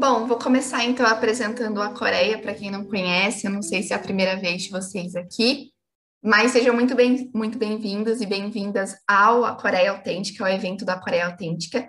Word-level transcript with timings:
Bom, 0.00 0.26
vou 0.26 0.38
começar 0.38 0.82
então 0.82 1.04
apresentando 1.04 1.82
a 1.82 1.92
Coreia 1.92 2.38
para 2.40 2.54
quem 2.54 2.70
não 2.70 2.86
conhece. 2.86 3.46
Eu 3.46 3.50
não 3.50 3.60
sei 3.60 3.82
se 3.82 3.92
é 3.92 3.96
a 3.96 3.98
primeira 3.98 4.34
vez 4.34 4.62
de 4.62 4.70
vocês 4.70 5.14
aqui, 5.14 5.72
mas 6.24 6.52
sejam 6.52 6.74
muito 6.74 6.94
bem 6.94 7.30
muito 7.34 7.58
bem-vindos 7.58 8.22
e 8.22 8.24
bem-vindas 8.24 8.96
ao 9.06 9.44
A 9.44 9.54
Coreia 9.60 9.90
Autêntica, 9.90 10.42
ao 10.42 10.50
evento 10.50 10.86
da 10.86 10.98
Coreia 10.98 11.26
Autêntica. 11.26 11.86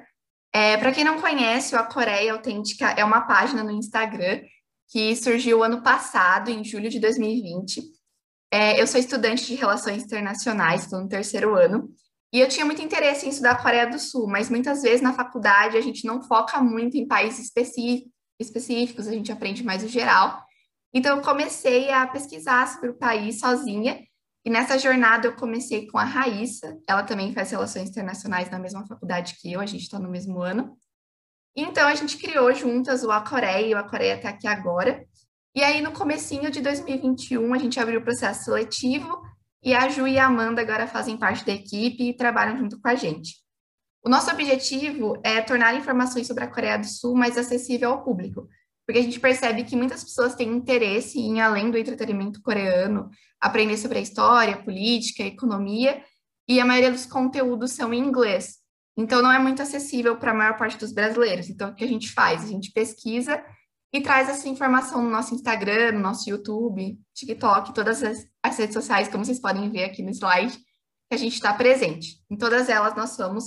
É, 0.54 0.76
para 0.76 0.92
quem 0.92 1.06
não 1.06 1.22
conhece, 1.22 1.74
o 1.74 1.80
A 1.80 1.84
Coreia 1.84 2.34
Autêntica 2.34 2.90
é 2.90 3.06
uma 3.06 3.22
página 3.22 3.64
no 3.64 3.72
Instagram 3.72 4.42
que 4.90 5.16
surgiu 5.16 5.64
ano 5.64 5.82
passado, 5.82 6.52
em 6.52 6.66
julho 6.66 6.90
de 6.90 7.00
2020. 7.00 7.82
É, 8.52 8.82
eu 8.82 8.88
sou 8.88 9.00
estudante 9.00 9.46
de 9.46 9.56
Relações 9.56 10.04
Internacionais, 10.04 10.84
estou 10.84 11.00
no 11.00 11.08
terceiro 11.08 11.56
ano, 11.56 11.90
e 12.34 12.40
eu 12.40 12.48
tinha 12.48 12.66
muito 12.66 12.82
interesse 12.82 13.26
em 13.26 13.30
estudar 13.30 13.52
a 13.52 13.62
Coreia 13.62 13.86
do 13.86 14.00
Sul, 14.00 14.28
mas 14.28 14.50
muitas 14.50 14.82
vezes 14.82 15.02
na 15.02 15.14
faculdade 15.14 15.76
a 15.76 15.82
gente 15.82 16.06
não 16.06 16.22
foca 16.22 16.62
muito 16.62 16.96
em 16.96 17.08
países 17.08 17.52
específicos, 18.40 19.08
a 19.08 19.12
gente 19.12 19.32
aprende 19.32 19.64
mais 19.64 19.84
o 19.84 19.88
geral. 19.88 20.42
Então 20.94 21.18
eu 21.18 21.24
comecei 21.24 21.92
a 21.92 22.08
pesquisar 22.08 22.68
sobre 22.68 22.90
o 22.90 22.94
país 22.94 23.40
sozinha, 23.40 24.02
e 24.44 24.50
nessa 24.50 24.80
jornada 24.80 25.28
eu 25.28 25.36
comecei 25.36 25.88
com 25.88 25.98
a 25.98 26.04
Raíssa, 26.04 26.78
ela 26.88 27.04
também 27.04 27.34
faz 27.34 27.52
relações 27.52 27.90
internacionais 27.90 28.50
na 28.50 28.58
mesma 28.58 28.86
faculdade 28.88 29.36
que 29.40 29.52
eu, 29.52 29.60
a 29.60 29.66
gente 29.66 29.84
está 29.84 30.00
no 30.00 30.10
mesmo 30.10 30.42
ano. 30.42 30.76
Então 31.56 31.88
a 31.88 31.94
gente 31.94 32.18
criou 32.18 32.54
juntas 32.54 33.04
o 33.04 33.12
A 33.12 33.22
Coreia, 33.22 33.68
e 33.68 33.74
o 33.74 33.78
A 33.78 33.84
Coreia 33.84 34.16
está 34.16 34.30
aqui 34.30 34.48
agora. 34.48 35.06
E 35.54 35.62
aí 35.62 35.82
no 35.82 35.92
comecinho 35.92 36.50
de 36.50 36.62
2021 36.62 37.54
a 37.54 37.58
gente 37.58 37.80
abriu 37.80 38.00
o 38.00 38.04
processo 38.04 38.46
seletivo 38.46 39.22
e 39.64 39.74
a 39.74 39.88
Ju 39.90 40.08
e 40.08 40.18
a 40.18 40.26
Amanda 40.26 40.62
agora 40.62 40.88
fazem 40.88 41.18
parte 41.18 41.46
da 41.46 41.54
equipe 41.54 42.10
e 42.10 42.16
trabalham 42.16 42.58
junto 42.58 42.80
com 42.80 42.88
a 42.88 42.96
gente. 42.96 43.36
O 44.04 44.10
nosso 44.10 44.32
objetivo 44.32 45.20
é 45.24 45.42
tornar 45.42 45.76
informações 45.76 46.26
sobre 46.26 46.44
a 46.44 46.48
Coreia 46.48 46.78
do 46.78 46.88
Sul 46.88 47.16
mais 47.16 47.38
acessível 47.38 47.92
ao 47.92 48.04
público, 48.04 48.48
porque 48.86 49.00
a 49.00 49.04
gente 49.04 49.20
percebe 49.20 49.64
que 49.64 49.76
muitas 49.76 50.04
pessoas 50.04 50.34
têm 50.34 50.50
interesse 50.50 51.20
em, 51.20 51.40
além 51.40 51.70
do 51.70 51.78
entretenimento 51.78 52.42
coreano, 52.42 53.10
aprender 53.40 53.78
sobre 53.78 54.00
a 54.00 54.02
história, 54.02 54.62
política, 54.64 55.24
economia, 55.24 56.04
e 56.48 56.60
a 56.60 56.66
maioria 56.66 56.92
dos 56.92 57.06
conteúdos 57.06 57.72
são 57.72 57.94
em 57.94 58.00
inglês. 58.00 58.56
Então, 58.98 59.22
não 59.22 59.32
é 59.32 59.40
muito 59.40 59.62
acessível 59.62 60.18
para 60.18 60.32
a 60.32 60.34
maior 60.34 60.58
parte 60.58 60.78
dos 60.78 60.92
brasileiros. 60.92 61.50
Então, 61.50 61.70
o 61.70 61.76
que 61.76 61.84
a 61.84 61.88
gente 61.88 62.12
faz? 62.12 62.44
A 62.44 62.48
gente 62.48 62.72
pesquisa 62.72 63.42
e 63.94 64.02
traz 64.02 64.30
essa 64.30 64.48
informação 64.48 65.04
no 65.04 65.10
nosso 65.10 65.36
Instagram, 65.36 65.94
no 65.94 66.00
nosso 66.00 66.30
YouTube, 66.30 66.98
TikTok, 67.14 67.74
todas 67.74 68.02
as, 68.02 68.26
as 68.42 68.58
redes 68.58 68.74
sociais, 68.74 69.10
como 69.10 69.26
vocês 69.26 69.40
podem 69.40 69.70
ver 69.70 69.84
aqui 69.84 70.02
no 70.02 70.12
slide, 70.12 70.58
que 70.58 71.16
a 71.16 71.18
gente 71.18 71.34
está 71.34 71.54
presente. 71.54 72.22
Em 72.30 72.38
todas 72.38 72.70
elas 72.70 72.96
nós 72.96 73.12
somos 73.12 73.46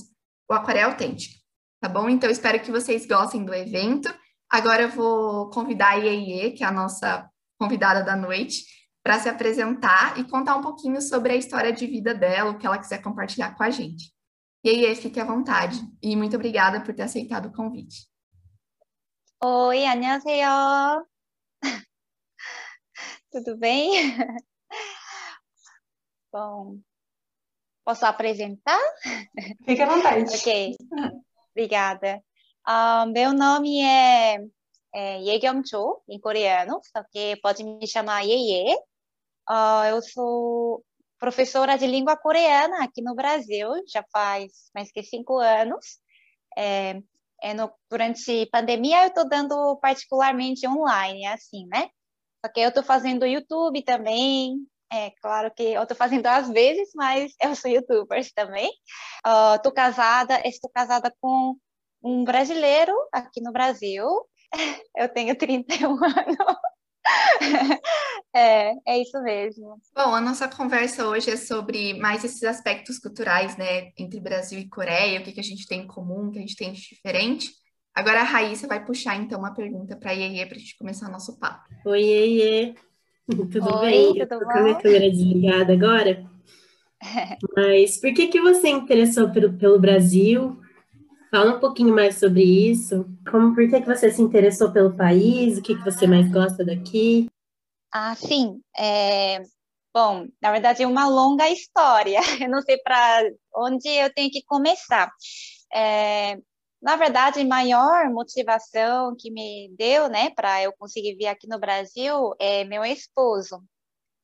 o 0.49 0.53
Aquarela 0.53 0.93
Autêntico, 0.93 1.35
tá 1.81 1.89
bom? 1.89 2.09
Então 2.11 2.29
espero 2.29 2.61
que 2.61 2.71
vocês 2.71 3.07
gostem 3.07 3.45
do 3.45 3.55
evento. 3.55 4.13
Agora 4.51 4.83
eu 4.83 4.91
vou 4.91 5.49
convidar 5.49 5.93
a 5.93 5.97
Iê, 5.97 6.51
que 6.51 6.63
é 6.63 6.67
a 6.67 6.73
nossa 6.73 7.27
convidada 7.59 8.03
da 8.05 8.15
noite, 8.15 8.65
para 9.03 9.19
se 9.19 9.29
apresentar 9.29 10.19
e 10.19 10.25
contar 10.25 10.57
um 10.57 10.61
pouquinho 10.61 11.01
sobre 11.01 11.33
a 11.33 11.37
história 11.37 11.73
de 11.73 11.87
vida 11.87 12.15
dela, 12.15 12.51
o 12.51 12.59
que 12.59 12.67
ela 12.67 12.79
quiser 12.79 13.01
compartilhar 13.01 13.55
com 13.55 13.63
a 13.63 13.71
gente. 13.71 14.13
Iê, 14.65 14.95
fique 14.95 15.19
à 15.19 15.25
vontade. 15.25 15.81
E 16.03 16.15
muito 16.17 16.37
obrigada 16.37 16.81
por 16.81 16.95
ter 16.95 17.03
aceitado 17.03 17.47
o 17.47 17.53
convite. 17.53 18.14
Oi, 19.44 19.86
안녕하세요. 19.86 21.06
Tudo 23.32 23.58
bem? 23.58 23.92
Bom, 26.32 26.80
posso 27.84 28.06
apresentar? 28.06 28.80
Fique 29.66 29.82
à 29.82 29.88
vontade. 29.88 30.24
ok, 30.36 30.76
obrigada. 31.52 32.22
Uh, 32.68 33.06
meu 33.12 33.34
nome 33.34 33.82
é, 33.82 34.38
é 34.94 35.22
Yegeom-cho, 35.22 36.02
em 36.08 36.20
coreano, 36.20 36.82
só 36.84 37.04
que 37.12 37.36
pode 37.42 37.64
me 37.64 37.88
chamar 37.88 38.22
Yeye. 38.22 38.76
Uh, 39.50 39.86
eu 39.90 40.02
sou 40.02 40.84
professora 41.20 41.78
de 41.78 41.86
língua 41.86 42.16
coreana 42.16 42.84
aqui 42.84 43.02
no 43.02 43.16
Brasil, 43.16 43.70
já 43.92 44.04
faz 44.12 44.70
mais 44.74 44.92
que 44.92 45.04
cinco 45.04 45.38
anos. 45.38 46.00
É, 46.58 47.02
é 47.45 47.53
no, 47.53 47.71
durante 47.91 48.47
pandemia 48.47 49.03
eu 49.03 49.09
estou 49.09 49.29
dando 49.29 49.77
particularmente 49.77 50.67
online, 50.67 51.27
assim, 51.27 51.67
né? 51.67 51.91
Só 52.45 52.51
que 52.51 52.61
eu 52.61 52.71
estou 52.71 52.83
fazendo 52.83 53.27
YouTube 53.27 53.83
também, 53.83 54.67
é 54.91 55.11
claro 55.21 55.53
que 55.55 55.63
eu 55.63 55.83
estou 55.83 55.97
fazendo 55.97 56.27
às 56.27 56.49
vezes, 56.49 56.91
mas 56.95 57.35
eu 57.43 57.55
sou 57.55 57.71
youtuber 57.71 58.25
também. 58.35 58.71
Estou 59.57 59.73
uh, 59.73 59.75
casada, 59.75 60.41
estou 60.47 60.71
casada 60.71 61.15
com 61.21 61.57
um 62.03 62.25
brasileiro 62.25 62.95
aqui 63.13 63.41
no 63.41 63.53
Brasil. 63.53 64.07
Eu 64.97 65.09
tenho 65.09 65.37
31 65.37 65.93
anos. 66.05 66.37
é, 68.35 68.73
é 68.87 69.03
isso 69.03 69.23
mesmo. 69.23 69.81
Bom, 69.95 70.15
a 70.15 70.21
nossa 70.21 70.49
conversa 70.49 71.07
hoje 71.07 71.31
é 71.31 71.37
sobre 71.37 71.95
mais 71.95 72.25
esses 72.25 72.43
aspectos 72.43 72.99
culturais, 72.99 73.57
né, 73.57 73.93
entre 73.99 74.21
Brasil 74.21 74.59
e 74.59 74.69
Coreia, 74.69 75.21
o 75.21 75.23
que, 75.23 75.33
que 75.33 75.41
a 75.41 75.45
gente 75.45 75.67
tem 75.67 75.83
em 75.83 75.87
comum, 75.87 76.29
o 76.29 76.33
que 76.33 76.39
a 76.39 76.43
gente 76.43 76.57
tem 76.57 76.73
de 76.73 76.81
diferente. 76.81 77.51
Agora 77.95 78.21
a 78.21 78.25
Raíssa 78.25 78.67
vai 78.67 78.85
puxar 78.85 79.17
então 79.17 79.39
uma 79.39 79.55
pergunta 79.55 79.97
para 79.97 80.11
a 80.11 80.15
Iê 80.15 80.45
para 80.47 80.57
a 80.57 80.59
gente 80.59 80.77
começar 80.77 81.09
o 81.09 81.13
nosso 81.13 81.39
papo. 81.39 81.63
Oi, 81.87 82.03
Iê. 82.03 82.75
Tudo 83.53 83.79
Oi, 83.79 83.91
bem? 83.91 84.07
Tudo 84.09 84.21
Eu 84.21 84.29
tô 84.29 84.39
bom? 84.41 84.45
com 84.47 84.59
a 84.59 84.63
minha 84.63 84.75
câmera 84.75 85.11
desligada 85.11 85.73
agora. 85.73 86.25
Mas 87.57 88.01
por 88.01 88.13
que 88.13 88.27
que 88.29 88.41
você 88.41 88.69
interessou 88.69 89.31
pelo, 89.31 89.53
pelo 89.53 89.79
Brasil? 89.79 90.59
Fala 91.31 91.57
um 91.57 91.61
pouquinho 91.61 91.95
mais 91.95 92.17
sobre 92.17 92.43
isso. 92.43 93.07
Como, 93.31 93.55
por 93.55 93.69
que 93.69 93.81
que 93.81 93.87
você 93.87 94.11
se 94.11 94.23
interessou 94.23 94.73
pelo 94.73 94.97
país? 94.97 95.59
O 95.59 95.63
que 95.63 95.75
que 95.75 95.85
você 95.85 96.07
mais 96.07 96.31
gosta 96.31 96.65
daqui? 96.65 97.29
Ah, 97.93 98.15
sim. 98.15 98.61
É, 98.77 99.43
bom, 99.95 100.27
na 100.43 100.53
verdade 100.53 100.83
é 100.83 100.87
uma 100.87 101.09
longa 101.09 101.49
história. 101.49 102.19
Eu 102.47 102.51
não 102.51 102.61
sei 102.63 102.79
para 102.79 103.23
onde 103.55 103.89
eu 103.89 104.13
tenho 104.13 104.31
que 104.31 104.43
começar. 104.45 105.11
É, 105.73 106.39
na 106.83 106.97
verdade, 106.97 107.41
a 107.41 107.45
maior 107.45 108.11
motivação 108.11 109.17
que 109.19 109.31
me 109.31 109.75
deu, 109.79 110.09
né, 110.09 110.31
para 110.31 110.63
eu 110.63 110.73
conseguir 110.75 111.17
vir 111.17 111.29
aqui 111.29 111.49
no 111.49 111.59
Brasil 111.59 112.35
é 112.39 112.65
meu 112.65 112.85
esposo. 112.85 113.63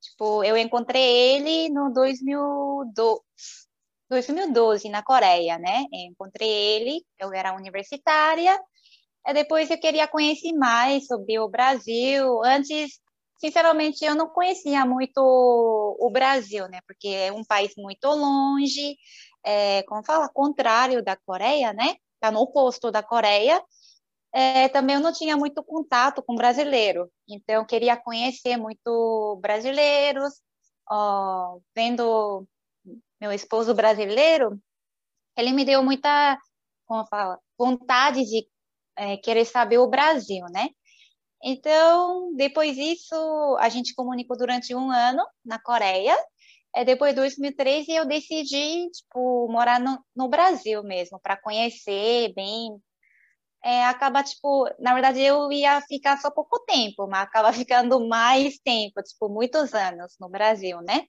Tipo, 0.00 0.44
eu 0.44 0.56
encontrei 0.56 1.02
ele 1.36 1.70
no 1.70 1.92
2012, 1.92 3.22
2012 4.10 4.88
na 4.88 5.02
Coreia, 5.02 5.58
né? 5.58 5.84
Eu 5.92 6.10
encontrei 6.10 6.48
ele, 6.48 7.04
eu 7.18 7.32
era 7.32 7.54
universitária, 7.56 8.58
depois 9.34 9.70
eu 9.70 9.78
queria 9.78 10.08
conhecer 10.08 10.53
mais 10.53 11.06
sobre 11.06 11.38
o 11.38 11.48
Brasil. 11.48 12.42
Antes, 12.44 13.00
sinceramente, 13.38 14.04
eu 14.04 14.14
não 14.14 14.28
conhecia 14.28 14.84
muito 14.86 15.20
o 15.20 16.10
Brasil, 16.10 16.69
né? 16.69 16.81
Porque 16.86 17.08
é 17.08 17.32
um 17.32 17.44
país 17.44 17.72
muito 17.76 18.06
longe, 18.09 18.97
é, 19.44 19.82
como 19.84 20.04
fala, 20.04 20.28
contrário 20.28 21.03
da 21.03 21.16
Coreia, 21.16 21.72
né? 21.72 21.97
Tá 22.20 22.30
no 22.30 22.41
oposto 22.41 22.91
da 22.91 23.03
Coreia. 23.03 23.62
É, 24.32 24.69
também 24.69 24.97
eu 24.97 25.03
não 25.03 25.12
tinha 25.12 25.36
muito 25.36 25.62
contato 25.64 26.22
com 26.22 26.36
brasileiro, 26.36 27.10
então 27.28 27.56
eu 27.56 27.66
queria 27.66 27.97
conhecer 27.97 28.56
muito 28.56 29.36
brasileiros, 29.42 30.41
ó, 30.88 31.59
vendo 31.75 32.47
meu 33.20 33.32
esposo 33.32 33.75
brasileiro, 33.75 34.56
ele 35.36 35.53
me 35.53 35.64
deu 35.64 35.82
muita, 35.82 36.38
como 36.86 37.06
fala, 37.06 37.38
vontade 37.59 38.25
de 38.25 38.47
é, 39.00 39.16
querer 39.18 39.44
saber 39.46 39.78
o 39.78 39.88
Brasil, 39.88 40.44
né? 40.52 40.68
Então, 41.42 42.34
depois 42.36 42.76
disso, 42.76 43.16
a 43.60 43.68
gente 43.68 43.94
comunicou 43.94 44.36
durante 44.36 44.74
um 44.74 44.90
ano 44.90 45.24
na 45.44 45.58
Coreia. 45.60 46.16
É, 46.74 46.84
depois 46.84 47.12
de 47.12 47.20
2013, 47.20 47.92
eu 47.92 48.06
decidi, 48.06 48.90
tipo, 48.90 49.48
morar 49.50 49.80
no, 49.80 49.98
no 50.16 50.28
Brasil 50.28 50.82
mesmo, 50.84 51.20
para 51.20 51.36
conhecer 51.36 52.32
bem. 52.34 52.78
É, 53.64 53.84
acaba, 53.86 54.22
tipo, 54.24 54.68
na 54.80 54.94
verdade, 54.94 55.20
eu 55.20 55.53
ia 55.53 55.80
ficar 55.82 56.18
só 56.18 56.30
pouco 56.30 56.60
tempo, 56.66 57.06
mas 57.08 57.22
acaba 57.22 57.53
ficando 57.54 58.06
mais 58.08 58.58
tempo, 58.60 59.03
tipo, 59.03 59.28
muitos 59.28 59.74
anos 59.74 60.16
no 60.20 60.28
Brasil, 60.30 60.80
né? 60.82 61.06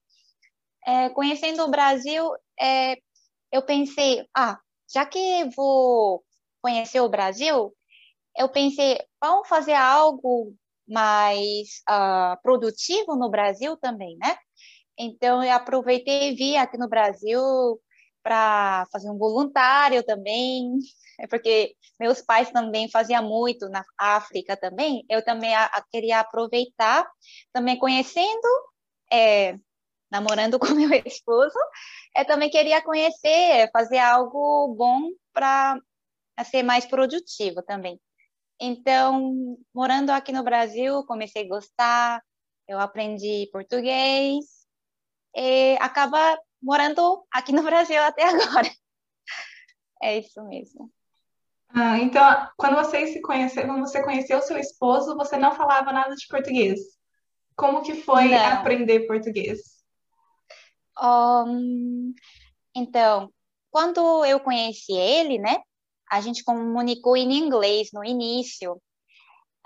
é, 0.85 1.09
conhecendo 1.09 1.63
o 1.63 1.69
Brasil, 1.69 2.31
é, 2.59 2.97
eu 3.51 3.61
pensei, 3.65 4.27
ah, 4.35 4.59
já 4.93 5.05
que 5.05 5.45
vou 5.55 6.23
conhecer 6.61 7.01
o 7.01 7.09
Brasil, 7.09 7.73
eu 8.37 8.49
pensei, 8.49 8.99
vamos 9.21 9.47
fazer 9.47 9.73
algo 9.73 10.53
mais 10.87 11.81
uh, 11.89 12.41
produtivo 12.41 13.15
no 13.15 13.29
Brasil 13.29 13.77
também, 13.77 14.17
né? 14.17 14.35
Então, 14.97 15.43
eu 15.43 15.51
aproveitei 15.53 16.31
e 16.31 16.35
vi 16.35 16.57
aqui 16.57 16.77
no 16.77 16.89
Brasil 16.89 17.41
para 18.23 18.85
fazer 18.91 19.09
um 19.09 19.17
voluntário 19.17 20.03
também, 20.03 20.77
porque 21.29 21.75
meus 21.99 22.21
pais 22.21 22.51
também 22.51 22.89
faziam 22.89 23.23
muito 23.23 23.69
na 23.69 23.83
África 23.97 24.55
também. 24.57 25.03
Eu 25.09 25.23
também 25.23 25.55
a, 25.55 25.65
a 25.65 25.83
queria 25.91 26.19
aproveitar, 26.19 27.09
também 27.53 27.77
conhecendo 27.77 28.47
é, 29.11 29.55
namorando 30.11 30.59
com 30.59 30.67
meu 30.73 30.91
esposo, 31.05 31.57
eu 32.15 32.25
também 32.25 32.49
queria 32.49 32.81
conhecer, 32.83 33.69
fazer 33.71 33.99
algo 33.99 34.75
bom 34.75 35.09
para 35.33 35.79
ser 36.45 36.63
mais 36.63 36.85
produtivo 36.85 37.61
também. 37.63 37.99
Então, 38.63 39.57
morando 39.73 40.11
aqui 40.11 40.31
no 40.31 40.43
Brasil, 40.43 41.03
comecei 41.05 41.45
a 41.45 41.47
gostar, 41.47 42.23
eu 42.67 42.79
aprendi 42.79 43.49
português 43.51 44.45
e 45.35 45.75
acaba 45.79 46.39
morando 46.61 47.25
aqui 47.33 47.51
no 47.51 47.63
Brasil 47.65 47.99
até 48.03 48.23
agora. 48.23 48.69
É 49.99 50.19
isso 50.19 50.43
mesmo. 50.43 50.91
Ah, 51.69 51.97
então, 51.97 52.51
quando 52.55 52.75
você 52.75 53.07
se 53.07 53.19
conheceu, 53.21 53.65
quando 53.65 53.79
você 53.79 54.03
conheceu 54.03 54.39
seu 54.43 54.59
esposo, 54.59 55.15
você 55.15 55.37
não 55.37 55.55
falava 55.55 55.91
nada 55.91 56.13
de 56.15 56.27
português. 56.27 56.79
Como 57.55 57.81
que 57.81 57.95
foi 57.95 58.29
Não. 58.29 58.45
aprender 58.45 59.07
português? 59.07 59.83
Um, 61.01 62.13
então, 62.75 63.33
quando 63.71 64.23
eu 64.23 64.39
conheci 64.39 64.93
ele, 64.93 65.39
né, 65.39 65.63
a 66.11 66.19
gente 66.19 66.43
comunicou 66.43 67.15
em 67.15 67.31
inglês 67.33 67.89
no 67.93 68.03
início. 68.03 68.81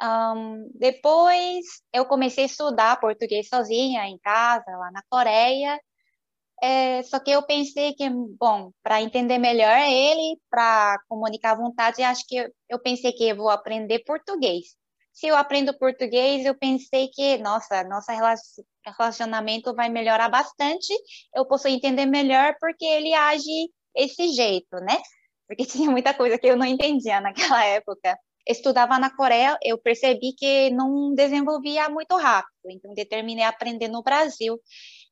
Um, 0.01 0.69
depois 0.75 1.65
eu 1.91 2.05
comecei 2.05 2.43
a 2.43 2.47
estudar 2.47 2.99
português 2.99 3.47
sozinha 3.47 4.05
em 4.07 4.19
casa, 4.19 4.65
lá 4.77 4.91
na 4.91 5.01
Coreia. 5.09 5.79
É, 6.61 7.03
só 7.03 7.19
que 7.19 7.31
eu 7.31 7.43
pensei 7.43 7.93
que, 7.93 8.09
bom, 8.09 8.71
para 8.83 9.01
entender 9.01 9.37
melhor 9.39 9.77
ele, 9.77 10.39
para 10.49 10.97
comunicar 11.09 11.51
à 11.51 11.55
vontade, 11.55 12.03
acho 12.03 12.25
que 12.27 12.37
eu, 12.37 12.49
eu 12.69 12.79
pensei 12.79 13.11
que 13.11 13.27
eu 13.29 13.35
vou 13.35 13.49
aprender 13.49 14.03
português. 14.05 14.75
Se 15.11 15.27
eu 15.27 15.35
aprendo 15.35 15.77
português, 15.77 16.45
eu 16.45 16.55
pensei 16.55 17.07
que, 17.09 17.37
nossa, 17.39 17.83
nosso 17.85 18.11
relacionamento 18.85 19.73
vai 19.73 19.89
melhorar 19.89 20.29
bastante, 20.29 20.93
eu 21.33 21.45
posso 21.45 21.67
entender 21.67 22.05
melhor 22.05 22.55
porque 22.59 22.85
ele 22.85 23.13
age 23.13 23.71
esse 23.95 24.29
jeito, 24.29 24.75
né? 24.81 24.97
Porque 25.47 25.65
tinha 25.65 25.89
muita 25.89 26.13
coisa 26.13 26.37
que 26.37 26.47
eu 26.47 26.57
não 26.57 26.65
entendia 26.65 27.21
naquela 27.21 27.63
época. 27.65 28.17
Estudava 28.47 28.99
na 28.99 29.09
Coreia, 29.09 29.57
eu 29.63 29.77
percebi 29.77 30.33
que 30.37 30.69
não 30.69 31.15
desenvolvia 31.15 31.89
muito 31.89 32.15
rápido, 32.15 32.69
então 32.69 32.93
determinei 32.93 33.43
aprender 33.43 33.87
no 33.87 34.03
Brasil. 34.03 34.59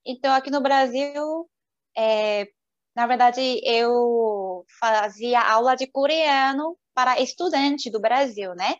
Então, 0.05 0.31
aqui 0.33 0.51
no 0.51 0.61
Brasil, 0.61 1.49
é, 1.97 2.47
na 2.95 3.07
verdade, 3.07 3.59
eu 3.63 4.63
fazia 4.79 5.41
aula 5.41 5.75
de 5.75 5.87
coreano 5.87 6.77
para 6.93 7.19
estudante 7.19 7.89
do 7.89 7.99
Brasil, 7.99 8.53
né? 8.53 8.75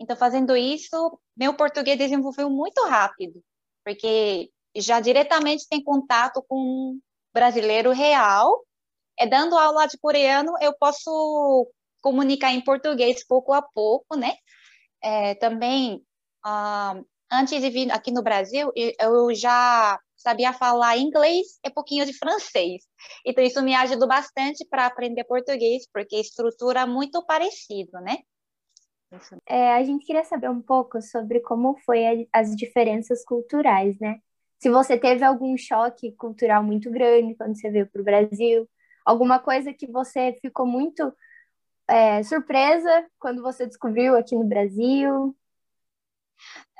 Então, 0.00 0.16
fazendo 0.16 0.56
isso, 0.56 1.20
meu 1.36 1.54
português 1.54 1.98
desenvolveu 1.98 2.48
muito 2.48 2.82
rápido, 2.86 3.42
porque 3.84 4.50
já 4.76 4.98
diretamente 4.98 5.68
tem 5.68 5.82
contato 5.82 6.42
com 6.48 6.98
brasileiro 7.34 7.92
real. 7.92 8.64
É 9.20 9.26
dando 9.26 9.56
aula 9.56 9.86
de 9.86 9.98
coreano, 9.98 10.54
eu 10.62 10.72
posso 10.78 11.70
comunicar 12.00 12.52
em 12.52 12.64
português 12.64 13.24
pouco 13.26 13.52
a 13.52 13.60
pouco, 13.60 14.16
né? 14.16 14.32
É, 15.02 15.34
também, 15.34 16.02
ah, 16.42 16.98
antes 17.30 17.60
de 17.60 17.70
vir 17.70 17.92
aqui 17.92 18.10
no 18.10 18.22
Brasil, 18.22 18.72
eu 18.74 19.34
já 19.34 20.00
sabia 20.16 20.52
falar 20.54 20.96
inglês 20.98 21.58
e 21.64 21.70
pouquinho 21.70 22.06
de 22.06 22.14
francês. 22.14 22.82
Então, 23.24 23.44
isso 23.44 23.62
me 23.62 23.74
ajudou 23.74 24.08
bastante 24.08 24.66
para 24.68 24.86
aprender 24.86 25.24
português, 25.24 25.86
porque 25.92 26.16
estrutura 26.16 26.86
muito 26.86 27.24
parecida, 27.26 28.00
né? 28.00 28.18
É, 29.46 29.72
a 29.74 29.82
gente 29.82 30.06
queria 30.06 30.24
saber 30.24 30.48
um 30.48 30.62
pouco 30.62 31.02
sobre 31.02 31.40
como 31.40 31.76
foi 31.84 32.06
a, 32.06 32.40
as 32.40 32.54
diferenças 32.54 33.24
culturais, 33.24 33.98
né? 33.98 34.18
Se 34.58 34.70
você 34.70 34.98
teve 34.98 35.24
algum 35.24 35.56
choque 35.56 36.12
cultural 36.12 36.62
muito 36.62 36.90
grande 36.90 37.34
quando 37.34 37.58
você 37.58 37.70
veio 37.70 37.90
para 37.90 38.00
o 38.00 38.04
Brasil, 38.04 38.68
alguma 39.04 39.38
coisa 39.38 39.72
que 39.72 39.86
você 39.90 40.38
ficou 40.40 40.66
muito 40.66 41.12
é, 41.88 42.22
surpresa 42.22 43.06
quando 43.18 43.42
você 43.42 43.66
descobriu 43.66 44.16
aqui 44.16 44.34
no 44.34 44.44
Brasil? 44.44 45.36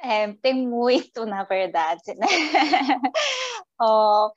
É, 0.02 0.32
tem 0.34 0.67
muito, 0.67 1.26
na 1.26 1.44
verdade, 1.44 2.14
né? 2.17 2.26
oh, 3.81 4.31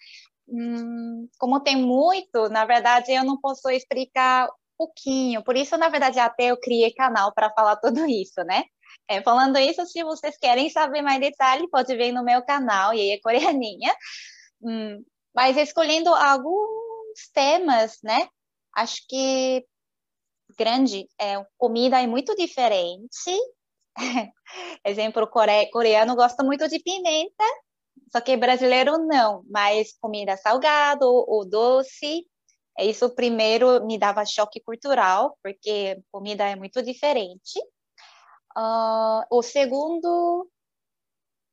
hum, 0.47 1.27
como 1.37 1.59
tem 1.61 1.77
muito, 1.77 2.49
na 2.49 2.65
verdade, 2.65 3.11
eu 3.11 3.23
não 3.23 3.39
posso 3.39 3.69
explicar 3.69 4.49
pouquinho. 4.77 5.43
Por 5.43 5.55
isso, 5.55 5.77
na 5.77 5.89
verdade, 5.89 6.19
até 6.19 6.45
eu 6.51 6.59
criei 6.59 6.93
canal 6.93 7.33
para 7.33 7.49
falar 7.51 7.77
tudo 7.77 8.05
isso, 8.05 8.43
né? 8.43 8.63
É, 9.07 9.21
falando 9.21 9.57
isso, 9.57 9.85
se 9.85 10.03
vocês 10.03 10.37
querem 10.37 10.69
saber 10.69 11.01
mais 11.01 11.19
detalhes, 11.19 11.69
pode 11.69 11.95
ver 11.95 12.11
no 12.11 12.23
meu 12.23 12.43
canal, 12.43 12.91
aí 12.91 13.11
é 13.11 13.19
coreaninha. 13.21 13.93
Hum, 14.61 15.03
mas 15.35 15.57
escolhendo 15.57 16.13
alguns 17.13 17.29
temas, 17.31 17.99
né? 18.03 18.27
Acho 18.75 19.05
que 19.07 19.65
grande, 20.57 21.07
é, 21.19 21.43
comida 21.57 22.01
é 22.01 22.07
muito 22.07 22.35
diferente. 22.35 23.31
Exemplo, 24.85 25.27
core, 25.27 25.69
coreano 25.71 26.15
gosta 26.15 26.43
muito 26.43 26.67
de 26.67 26.79
pimenta, 26.79 27.43
só 28.11 28.19
que 28.21 28.35
brasileiro 28.35 28.97
não, 28.97 29.43
mas 29.49 29.95
comida 29.99 30.37
salgado 30.37 31.05
ou 31.07 31.47
doce, 31.47 32.25
isso 32.79 33.13
primeiro 33.13 33.85
me 33.85 33.97
dava 33.97 34.25
choque 34.25 34.59
cultural, 34.61 35.37
porque 35.43 36.01
comida 36.11 36.43
é 36.45 36.55
muito 36.55 36.81
diferente. 36.81 37.59
Uh, 38.57 39.23
o 39.31 39.41
segundo 39.41 40.47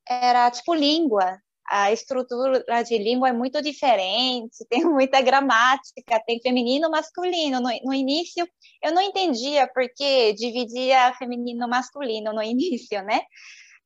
era 0.07 0.49
tipo 0.51 0.73
língua. 0.73 1.39
A 1.69 1.91
estrutura 1.91 2.83
de 2.83 2.97
língua 2.97 3.29
é 3.29 3.33
muito 3.33 3.61
diferente, 3.61 4.65
tem 4.69 4.83
muita 4.83 5.21
gramática, 5.21 6.21
tem 6.25 6.41
feminino 6.41 6.89
masculino. 6.89 7.59
No, 7.59 7.69
no 7.83 7.93
início, 7.93 8.47
eu 8.83 8.93
não 8.93 9.01
entendia 9.01 9.69
porque 9.73 10.33
dividia 10.33 11.13
feminino 11.15 11.67
masculino 11.67 12.33
no 12.33 12.43
início, 12.43 13.01
né? 13.03 13.21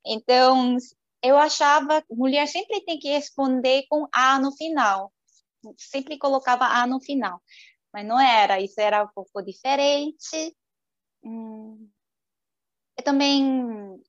Então, 0.04 0.76
eu 1.22 1.36
achava 1.36 2.02
mulher 2.10 2.46
sempre 2.46 2.80
tem 2.84 2.98
que 2.98 3.08
responder 3.08 3.84
com 3.88 4.06
A 4.12 4.38
no 4.38 4.52
final 4.56 5.12
sempre 5.76 6.18
colocava 6.18 6.66
A 6.66 6.86
no 6.86 7.00
final. 7.00 7.42
Mas 7.92 8.06
não 8.06 8.20
era, 8.20 8.60
isso 8.60 8.80
era 8.80 9.04
um 9.04 9.08
pouco 9.14 9.42
diferente. 9.42 10.54
Hum. 11.24 11.88
E 12.98 13.02
também 13.02 14.00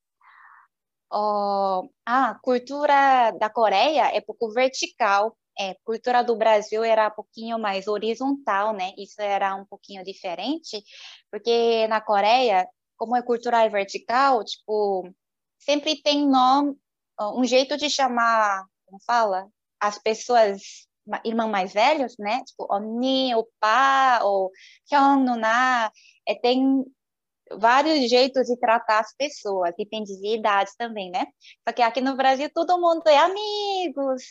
oh, 1.11 1.89
a 2.05 2.35
cultura 2.41 3.31
da 3.39 3.49
Coreia 3.49 4.15
é 4.15 4.21
pouco 4.21 4.51
vertical. 4.51 5.35
É, 5.59 5.75
cultura 5.83 6.23
do 6.23 6.35
Brasil 6.35 6.83
era 6.83 7.07
um 7.07 7.11
pouquinho 7.11 7.57
mais 7.59 7.87
horizontal, 7.87 8.73
né? 8.73 8.93
Isso 8.97 9.19
era 9.21 9.55
um 9.55 9.65
pouquinho 9.65 10.03
diferente, 10.03 10.83
porque 11.31 11.87
na 11.87 11.99
Coreia, 11.99 12.67
como 12.95 13.15
é 13.15 13.21
cultura 13.23 13.67
vertical, 13.69 14.43
tipo, 14.43 15.09
sempre 15.57 16.01
tem 16.01 16.27
nome, 16.27 16.77
um 17.19 17.43
jeito 17.43 17.75
de 17.77 17.89
chamar, 17.89 18.65
como 18.85 19.01
fala, 19.03 19.47
as 19.79 19.97
pessoas 19.97 20.87
irmãos 21.23 21.49
mais 21.49 21.73
velhos, 21.73 22.15
né? 22.19 22.43
Tipo, 22.45 22.67
Oni, 22.69 23.33
Opa, 23.35 24.19
ou 24.23 24.51
Hyung, 24.91 25.23
Nuna, 25.23 25.91
é, 26.27 26.35
tem 26.35 26.85
vários 27.59 28.09
jeitos 28.09 28.47
de 28.47 28.57
tratar 28.57 28.99
as 28.99 29.15
pessoas, 29.15 29.73
depende 29.77 30.17
de 30.19 30.35
idade 30.35 30.71
também, 30.77 31.09
né? 31.11 31.25
Só 31.67 31.73
que 31.73 31.81
aqui 31.81 32.01
no 32.01 32.15
Brasil 32.15 32.49
todo 32.53 32.79
mundo 32.79 33.07
é 33.07 33.17
amigos, 33.17 34.23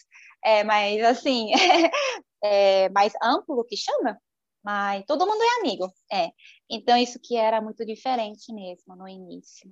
é, 0.44 0.64
mas 0.64 1.02
assim, 1.04 1.50
é 2.42 2.88
mais 2.90 3.12
amplo 3.22 3.64
que 3.64 3.76
chama, 3.76 4.18
mas 4.62 5.04
todo 5.06 5.26
mundo 5.26 5.42
é 5.42 5.60
amigo, 5.60 5.92
é. 6.12 6.30
Então 6.70 6.96
isso 6.96 7.18
que 7.22 7.36
era 7.36 7.60
muito 7.60 7.84
diferente 7.84 8.52
mesmo 8.52 8.96
no 8.96 9.08
início. 9.08 9.70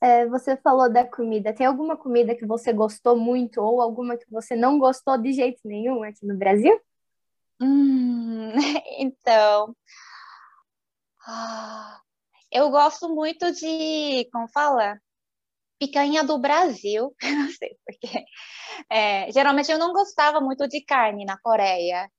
É, 0.00 0.26
você 0.26 0.54
falou 0.58 0.92
da 0.92 1.02
comida. 1.02 1.54
Tem 1.54 1.66
alguma 1.66 1.96
comida 1.96 2.34
que 2.34 2.44
você 2.44 2.74
gostou 2.74 3.16
muito 3.16 3.58
ou 3.62 3.80
alguma 3.80 4.18
que 4.18 4.30
você 4.30 4.54
não 4.54 4.78
gostou 4.78 5.16
de 5.16 5.32
jeito 5.32 5.60
nenhum 5.64 6.02
aqui 6.02 6.26
no 6.26 6.36
Brasil? 6.36 6.78
Hum, 7.58 8.50
então, 8.98 9.74
ah, 11.26 12.00
eu 12.52 12.70
gosto 12.70 13.08
muito 13.14 13.52
de, 13.52 14.28
como 14.32 14.48
fala? 14.48 14.98
Picanha 15.78 16.24
do 16.24 16.38
Brasil. 16.38 17.14
Não 17.22 17.50
sei 17.50 17.76
porquê. 17.86 18.24
É, 18.90 19.30
geralmente 19.32 19.70
eu 19.72 19.78
não 19.78 19.92
gostava 19.92 20.40
muito 20.40 20.68
de 20.68 20.82
carne 20.84 21.24
na 21.24 21.38
Coreia. 21.38 22.10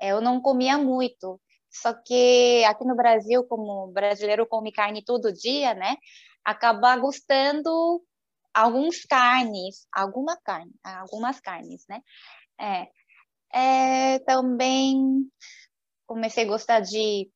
É, 0.00 0.12
eu 0.12 0.20
não 0.20 0.40
comia 0.40 0.78
muito. 0.78 1.40
Só 1.70 1.94
que 1.94 2.64
aqui 2.66 2.84
no 2.84 2.96
Brasil, 2.96 3.44
como 3.44 3.88
brasileiro 3.92 4.46
come 4.46 4.72
carne 4.72 5.04
todo 5.04 5.32
dia, 5.32 5.74
né? 5.74 5.96
acabar 6.44 6.98
gostando 6.98 8.02
alguns 8.54 9.04
carnes, 9.04 9.86
alguma 9.92 10.36
carne, 10.36 10.72
algumas 10.84 11.40
carnes, 11.40 11.84
né? 11.88 12.00
É, 12.60 12.88
é, 13.54 14.18
também 14.20 15.26
comecei 16.06 16.44
a 16.44 16.48
gostar 16.48 16.80
de 16.80 17.30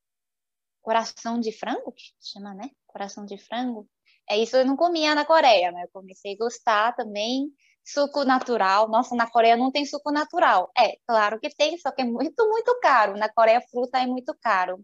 coração 0.87 1.41
de 1.41 1.51
frango, 1.51 1.91
que 1.91 2.05
chama, 2.21 2.55
né? 2.55 2.71
Coração 2.87 3.27
de 3.27 3.37
frango. 3.37 3.89
É 4.31 4.39
isso 4.39 4.57
eu 4.57 4.65
não 4.65 4.77
comia 4.77 5.17
na 5.17 5.25
Coreia, 5.25 5.73
mas 5.73 5.83
eu 5.83 5.91
comecei 5.93 6.35
a 6.35 6.37
gostar 6.37 6.95
também. 6.95 7.51
Suco 7.85 8.25
natural. 8.25 8.89
Nossa, 8.89 9.17
na 9.17 9.29
Coreia 9.29 9.57
não 9.57 9.73
tem 9.73 9.85
suco 9.85 10.13
natural. 10.13 10.71
É, 10.79 10.97
claro 11.05 11.41
que 11.41 11.49
tem, 11.51 11.77
só 11.79 11.91
que 11.91 12.03
é 12.03 12.05
muito, 12.05 12.49
muito 12.49 12.79
caro. 12.81 13.17
Na 13.17 13.29
Coreia, 13.29 13.61
fruta 13.69 13.99
é 13.99 14.07
muito 14.07 14.33
caro. 14.41 14.79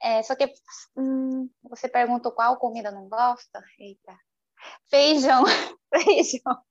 É, 0.00 0.22
só 0.22 0.36
que 0.36 0.48
hum, 0.96 1.50
você 1.64 1.88
perguntou 1.88 2.30
qual 2.30 2.56
comida 2.56 2.92
não 2.92 3.08
gosta? 3.08 3.60
Eita. 3.80 4.16
Feijão, 4.88 5.44
feijão. 5.92 6.62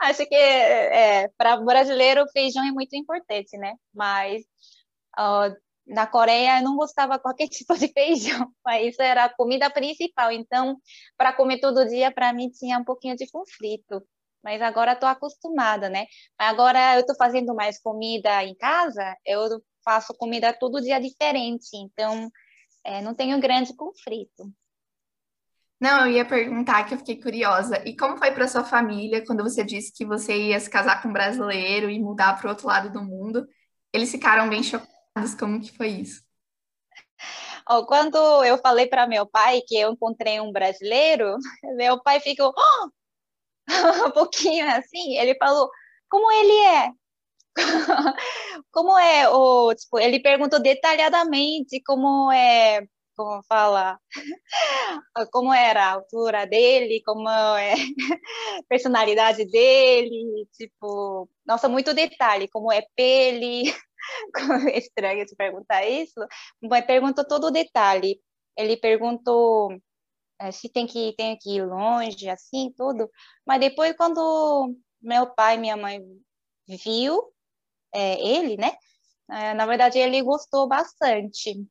Acho 0.00 0.26
que 0.26 0.34
é, 0.34 1.28
para 1.38 1.56
brasileiro 1.56 2.26
feijão 2.32 2.64
é 2.66 2.72
muito 2.72 2.94
importante, 2.94 3.56
né? 3.56 3.74
Mas 3.94 4.42
uh, 5.18 5.54
na 5.88 6.06
Coreia 6.06 6.58
eu 6.58 6.64
não 6.64 6.76
gostava 6.76 7.18
qualquer 7.18 7.48
tipo 7.48 7.76
de 7.76 7.88
feijão, 7.88 8.52
mas 8.64 8.88
isso 8.88 9.02
era 9.02 9.24
a 9.24 9.34
comida 9.34 9.70
principal. 9.70 10.30
Então, 10.30 10.76
para 11.16 11.32
comer 11.32 11.60
todo 11.60 11.86
dia, 11.86 12.10
para 12.12 12.32
mim 12.32 12.50
tinha 12.50 12.78
um 12.78 12.84
pouquinho 12.84 13.16
de 13.16 13.30
conflito. 13.30 14.02
Mas 14.42 14.62
agora 14.62 14.92
estou 14.92 15.08
acostumada, 15.08 15.88
né? 15.88 16.06
Agora 16.38 16.94
eu 16.94 17.00
estou 17.00 17.16
fazendo 17.16 17.54
mais 17.54 17.80
comida 17.80 18.44
em 18.44 18.54
casa, 18.54 19.16
eu 19.26 19.60
faço 19.84 20.14
comida 20.16 20.52
todo 20.52 20.80
dia 20.80 21.00
diferente, 21.00 21.68
então 21.74 22.30
é, 22.84 23.02
não 23.02 23.14
tenho 23.14 23.40
grande 23.40 23.74
conflito. 23.74 24.52
Não, 25.80 26.06
eu 26.06 26.12
ia 26.12 26.24
perguntar 26.24 26.84
que 26.84 26.94
eu 26.94 26.98
fiquei 26.98 27.20
curiosa. 27.20 27.82
E 27.88 27.96
como 27.96 28.16
foi 28.16 28.32
para 28.32 28.48
sua 28.48 28.64
família 28.64 29.24
quando 29.24 29.44
você 29.44 29.64
disse 29.64 29.92
que 29.92 30.04
você 30.04 30.36
ia 30.36 30.58
se 30.58 30.68
casar 30.68 31.00
com 31.02 31.08
um 31.08 31.12
brasileiro 31.12 31.88
e 31.88 32.00
mudar 32.00 32.36
para 32.36 32.46
o 32.46 32.50
outro 32.50 32.66
lado 32.66 32.92
do 32.92 33.02
mundo? 33.02 33.46
Eles 33.92 34.10
ficaram 34.10 34.48
bem 34.48 34.62
chocados. 34.62 34.97
Como 35.38 35.60
que 35.60 35.72
foi 35.72 35.88
isso? 35.88 36.22
Oh, 37.68 37.84
quando 37.86 38.16
eu 38.44 38.58
falei 38.58 38.86
para 38.86 39.06
meu 39.06 39.26
pai 39.26 39.60
que 39.66 39.76
eu 39.76 39.92
encontrei 39.92 40.40
um 40.40 40.52
brasileiro, 40.52 41.36
meu 41.76 42.02
pai 42.02 42.20
ficou 42.20 42.52
oh! 42.56 42.90
um 44.08 44.10
pouquinho 44.12 44.66
assim. 44.70 45.16
Ele 45.18 45.36
falou: 45.36 45.70
"Como 46.08 46.30
ele 46.32 46.52
é?" 46.64 46.92
como 48.72 48.98
é 48.98 49.28
o 49.28 49.74
tipo, 49.74 49.98
ele 49.98 50.20
perguntou 50.20 50.60
detalhadamente 50.62 51.82
como 51.84 52.30
é 52.32 52.82
como 53.18 53.42
fala, 53.48 53.98
como 55.32 55.52
era 55.52 55.86
a 55.86 55.92
altura 55.94 56.46
dele, 56.46 57.02
como 57.04 57.28
é 57.28 57.74
a 57.74 58.62
personalidade 58.68 59.44
dele, 59.44 60.46
tipo, 60.56 61.28
nossa, 61.44 61.68
muito 61.68 61.92
detalhe, 61.92 62.48
como 62.48 62.72
é 62.72 62.80
pele, 62.94 63.74
estranho 64.74 65.26
te 65.26 65.34
perguntar 65.36 65.84
isso, 65.86 66.20
mas 66.62 66.86
perguntou 66.86 67.26
todo 67.26 67.48
o 67.48 67.50
detalhe. 67.50 68.20
Ele 68.56 68.76
perguntou 68.76 69.70
é, 70.40 70.52
se 70.52 70.68
tem 70.68 70.86
que, 70.86 71.14
tem 71.16 71.36
que 71.38 71.56
ir 71.56 71.66
longe, 71.66 72.28
assim, 72.28 72.72
tudo, 72.76 73.10
mas 73.46 73.60
depois 73.60 73.96
quando 73.96 74.74
meu 75.00 75.26
pai 75.34 75.56
e 75.56 75.58
minha 75.58 75.76
mãe 75.76 76.00
viu 76.66 77.22
é, 77.94 78.20
ele, 78.20 78.56
né, 78.56 78.72
é, 79.30 79.54
na 79.54 79.66
verdade 79.66 79.98
ele 79.98 80.22
gostou 80.22 80.68
bastante, 80.68 81.66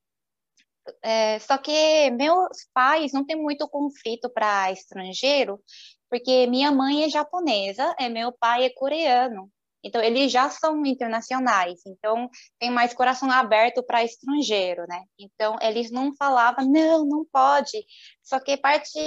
é, 1.01 1.39
só 1.39 1.57
que 1.57 2.10
meus 2.12 2.67
pais 2.74 3.12
não 3.13 3.25
têm 3.25 3.36
muito 3.36 3.67
conflito 3.69 4.29
para 4.29 4.72
estrangeiro, 4.72 5.62
porque 6.10 6.48
minha 6.48 6.72
mãe 6.72 7.03
é 7.03 7.10
japonesa 7.10 7.96
e 8.00 8.10
meu 8.10 8.31
pai 8.31 8.65
é 8.65 8.69
coreano. 8.69 9.51
Então, 9.84 10.01
eles 10.01 10.31
já 10.31 10.50
são 10.50 10.86
internacionais, 10.86 11.81
então 11.86 12.29
tem 12.60 12.69
mais 12.69 12.93
coração 12.93 13.29
aberto 13.31 13.84
para 13.84 14.03
estrangeiro, 14.03 14.86
né? 14.88 15.03
Então, 15.17 15.57
eles 15.62 15.91
não 15.91 16.15
falavam, 16.15 16.65
não, 16.65 17.05
não 17.05 17.25
pode. 17.31 17.86
Só 18.24 18.39
que 18.39 18.57
parte 18.57 19.00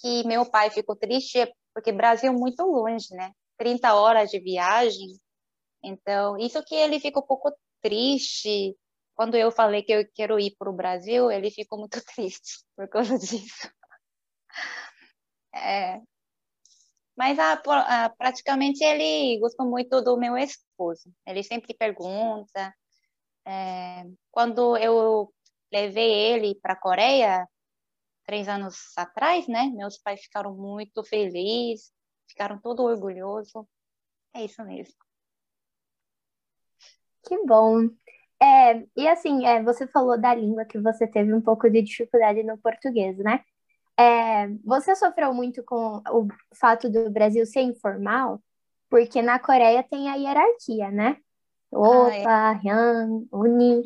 que 0.00 0.26
meu 0.26 0.48
pai 0.50 0.70
ficou 0.70 0.96
triste 0.96 1.40
é 1.40 1.52
porque 1.74 1.92
Brasil 1.92 2.30
é 2.30 2.34
muito 2.34 2.62
longe, 2.64 3.14
né? 3.14 3.32
30 3.58 3.94
horas 3.94 4.30
de 4.30 4.40
viagem. 4.40 5.18
Então, 5.82 6.38
isso 6.38 6.62
que 6.64 6.74
ele 6.74 7.00
ficou 7.00 7.22
um 7.22 7.26
pouco 7.26 7.52
triste, 7.82 8.76
quando 9.14 9.36
eu 9.36 9.50
falei 9.50 9.82
que 9.82 9.92
eu 9.92 10.08
quero 10.14 10.38
ir 10.38 10.54
para 10.58 10.70
o 10.70 10.74
Brasil, 10.74 11.30
ele 11.30 11.50
ficou 11.50 11.78
muito 11.78 12.02
triste 12.14 12.64
por 12.76 12.88
causa 12.88 13.18
disso. 13.18 13.70
É, 15.54 16.00
mas 17.20 17.38
a, 17.38 17.52
a, 17.52 18.08
praticamente 18.08 18.82
ele 18.82 19.38
gostou 19.40 19.68
muito 19.68 20.00
do 20.00 20.16
meu 20.16 20.38
esposo. 20.38 21.12
Ele 21.26 21.42
sempre 21.42 21.74
pergunta. 21.74 22.74
É, 23.46 24.06
quando 24.30 24.74
eu 24.78 25.30
levei 25.70 26.10
ele 26.10 26.54
para 26.54 26.72
a 26.72 26.80
Coreia, 26.80 27.46
três 28.24 28.48
anos 28.48 28.96
atrás, 28.96 29.46
né? 29.48 29.64
Meus 29.66 29.98
pais 29.98 30.22
ficaram 30.22 30.54
muito 30.54 31.04
felizes, 31.04 31.92
ficaram 32.26 32.58
todo 32.58 32.84
orgulhosos. 32.84 33.66
É 34.34 34.42
isso 34.42 34.64
mesmo. 34.64 34.94
Que 37.22 37.36
bom. 37.44 37.82
É, 38.42 38.86
e 38.96 39.06
assim, 39.06 39.44
é, 39.44 39.62
você 39.62 39.86
falou 39.86 40.18
da 40.18 40.34
língua 40.34 40.64
que 40.64 40.80
você 40.80 41.06
teve 41.06 41.34
um 41.34 41.42
pouco 41.42 41.68
de 41.68 41.82
dificuldade 41.82 42.42
no 42.42 42.56
português, 42.56 43.18
né? 43.18 43.44
É, 44.00 44.48
você 44.64 44.96
sofreu 44.96 45.34
muito 45.34 45.62
com 45.62 46.02
o 46.10 46.28
fato 46.54 46.88
do 46.88 47.10
Brasil 47.10 47.44
ser 47.44 47.60
informal, 47.60 48.40
porque 48.88 49.20
na 49.20 49.38
Coreia 49.38 49.82
tem 49.82 50.08
a 50.08 50.14
hierarquia, 50.14 50.90
né? 50.90 51.16
Opa, 51.72 52.52
Hyun, 52.64 53.28
Uni. 53.30 53.82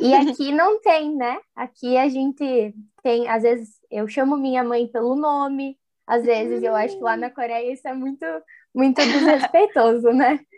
E 0.00 0.14
aqui 0.14 0.52
não 0.52 0.80
tem, 0.80 1.16
né? 1.16 1.40
Aqui 1.56 1.96
a 1.96 2.08
gente 2.08 2.74
tem, 3.02 3.28
às 3.28 3.42
vezes 3.42 3.80
eu 3.90 4.06
chamo 4.06 4.36
minha 4.36 4.62
mãe 4.62 4.86
pelo 4.86 5.16
nome, 5.16 5.78
às 6.06 6.24
vezes 6.24 6.62
eu 6.62 6.74
acho 6.76 6.96
que 6.96 7.02
lá 7.02 7.16
na 7.16 7.30
Coreia 7.30 7.72
isso 7.72 7.88
é 7.88 7.94
muito, 7.94 8.24
muito 8.74 9.00
desrespeitoso, 9.00 10.10
né? 10.10 10.38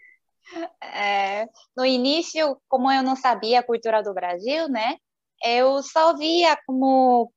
É, 0.81 1.49
no 1.77 1.85
início, 1.85 2.57
como 2.69 2.89
eu 2.89 3.03
não 3.03 3.17
sabia 3.17 3.59
a 3.59 3.65
cultura 3.65 4.01
do 4.01 4.15
Brasil, 4.15 4.69
né? 4.69 4.97
Eu 5.45 5.83
só 5.83 6.17
via 6.17 6.57
como 6.65 7.33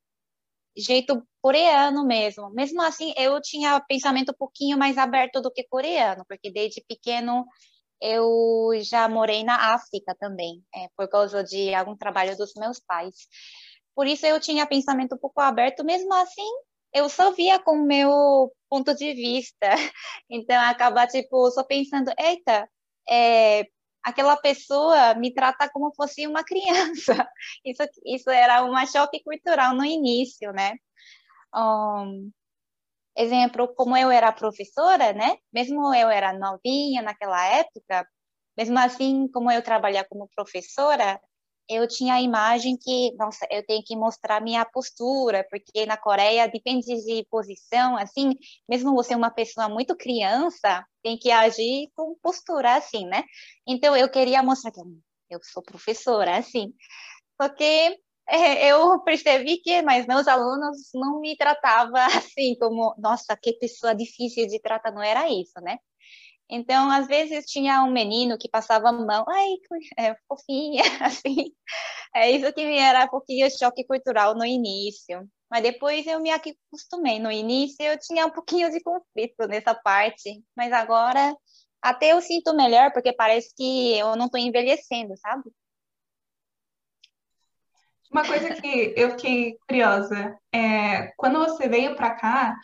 jeito 0.77 1.27
coreano 1.41 2.05
mesmo. 2.05 2.49
Mesmo 2.51 2.81
assim, 2.81 3.13
eu 3.17 3.39
tinha 3.41 3.79
pensamento 3.81 4.31
um 4.31 4.37
pouquinho 4.37 4.77
mais 4.77 4.97
aberto 4.97 5.41
do 5.41 5.51
que 5.51 5.63
coreano, 5.63 6.25
porque 6.27 6.51
desde 6.51 6.83
pequeno 6.87 7.45
eu 8.01 8.71
já 8.81 9.07
morei 9.09 9.43
na 9.43 9.73
África 9.73 10.15
também, 10.19 10.63
é, 10.75 10.87
por 10.95 11.07
causa 11.09 11.43
de 11.43 11.73
algum 11.73 11.95
trabalho 11.97 12.37
dos 12.37 12.53
meus 12.55 12.79
pais. 12.79 13.15
Por 13.95 14.07
isso 14.07 14.25
eu 14.25 14.39
tinha 14.39 14.65
pensamento 14.67 15.15
um 15.15 15.17
pouco 15.17 15.41
aberto, 15.41 15.83
mesmo 15.83 16.13
assim, 16.13 16.47
eu 16.93 17.09
só 17.09 17.31
via 17.31 17.59
com 17.59 17.73
o 17.73 17.85
meu 17.85 18.51
ponto 18.69 18.93
de 18.95 19.13
vista. 19.13 19.69
Então 20.31 20.59
acaba 20.61 21.07
tipo 21.07 21.49
só 21.51 21.63
pensando, 21.63 22.11
eita, 22.17 22.69
é, 23.09 23.65
aquela 24.03 24.37
pessoa 24.37 25.15
me 25.15 25.33
trata 25.33 25.69
como 25.69 25.93
fosse 25.95 26.27
uma 26.27 26.43
criança. 26.45 27.27
Isso, 27.65 27.83
isso 28.05 28.29
era 28.29 28.63
um 28.63 28.75
choque 28.87 29.21
cultural 29.23 29.75
no 29.75 29.83
início, 29.85 30.51
né? 30.53 30.73
Um, 31.55 32.31
exemplo, 33.17 33.67
como 33.75 33.97
eu 33.97 34.11
era 34.11 34.31
professora, 34.31 35.13
né? 35.13 35.37
Mesmo 35.53 35.93
eu 35.95 36.09
era 36.09 36.33
novinha 36.33 37.01
naquela 37.01 37.45
época, 37.47 38.07
mesmo 38.57 38.77
assim, 38.79 39.27
como 39.33 39.51
eu 39.51 39.61
trabalhava 39.63 40.07
como 40.09 40.29
professora, 40.35 41.19
eu 41.69 41.87
tinha 41.87 42.15
a 42.15 42.21
imagem 42.21 42.75
que, 42.77 43.13
nossa, 43.15 43.45
eu 43.51 43.63
tenho 43.65 43.83
que 43.83 43.95
mostrar 43.95 44.41
minha 44.41 44.65
postura, 44.65 45.45
porque 45.51 45.85
na 45.85 45.95
Coreia 45.97 46.47
depende 46.47 46.87
de 47.05 47.25
posição, 47.29 47.95
assim, 47.95 48.33
mesmo 48.67 48.93
você 48.95 49.15
uma 49.15 49.29
pessoa 49.29 49.69
muito 49.69 49.95
criança, 49.95 50.83
tem 51.03 51.17
que 51.17 51.29
agir 51.31 51.89
com 51.95 52.15
postura, 52.23 52.75
assim, 52.75 53.05
né? 53.05 53.23
Então, 53.67 53.95
eu 53.95 54.09
queria 54.09 54.41
mostrar 54.41 54.71
que 54.71 54.81
eu 55.29 55.39
sou 55.43 55.61
professora, 55.61 56.37
assim. 56.37 56.73
Só 57.41 57.49
que 57.49 57.63
é, 57.63 57.95
eu 58.69 58.99
percebi 59.01 59.57
que, 59.57 59.81
mas 59.81 60.05
meus 60.05 60.27
alunos 60.27 60.89
não 60.93 61.19
me 61.19 61.35
tratavam 61.37 61.95
assim, 62.33 62.55
como, 62.59 62.95
nossa, 62.97 63.35
que 63.37 63.53
pessoa 63.53 63.95
difícil 63.95 64.47
de 64.47 64.59
tratar, 64.61 64.91
não 64.91 65.01
era 65.01 65.29
isso, 65.29 65.59
né? 65.61 65.77
Então, 66.49 66.89
às 66.91 67.07
vezes 67.07 67.45
tinha 67.45 67.83
um 67.83 67.91
menino 67.91 68.37
que 68.37 68.49
passava 68.49 68.89
a 68.89 68.91
mão, 68.91 69.25
ai, 69.29 69.47
é, 69.97 70.15
fofinha, 70.27 70.83
assim. 71.05 71.53
É 72.15 72.31
isso 72.31 72.53
que 72.53 72.65
me 72.65 72.77
era 72.79 73.05
um 73.05 73.09
pouquinho 73.09 73.49
choque 73.51 73.85
cultural 73.85 74.35
no 74.35 74.45
início. 74.45 75.29
Mas 75.49 75.63
depois 75.63 76.05
eu 76.07 76.19
me 76.19 76.31
acostumei. 76.31 77.19
No 77.19 77.31
início 77.31 77.83
eu 77.85 77.99
tinha 77.99 78.25
um 78.25 78.31
pouquinho 78.31 78.71
de 78.71 78.81
conflito 78.81 79.47
nessa 79.47 79.75
parte, 79.75 80.43
mas 80.55 80.71
agora 80.73 81.35
até 81.81 82.13
eu 82.13 82.21
sinto 82.21 82.55
melhor, 82.55 82.91
porque 82.93 83.13
parece 83.13 83.53
que 83.55 83.97
eu 83.97 84.15
não 84.15 84.25
estou 84.25 84.39
envelhecendo, 84.39 85.15
sabe? 85.17 85.43
Uma 88.11 88.25
coisa 88.25 88.55
que 88.55 88.93
eu 88.97 89.11
fiquei 89.11 89.55
curiosa 89.67 90.37
é 90.51 91.11
quando 91.15 91.37
você 91.39 91.69
veio 91.69 91.95
para 91.95 92.15
cá, 92.15 92.55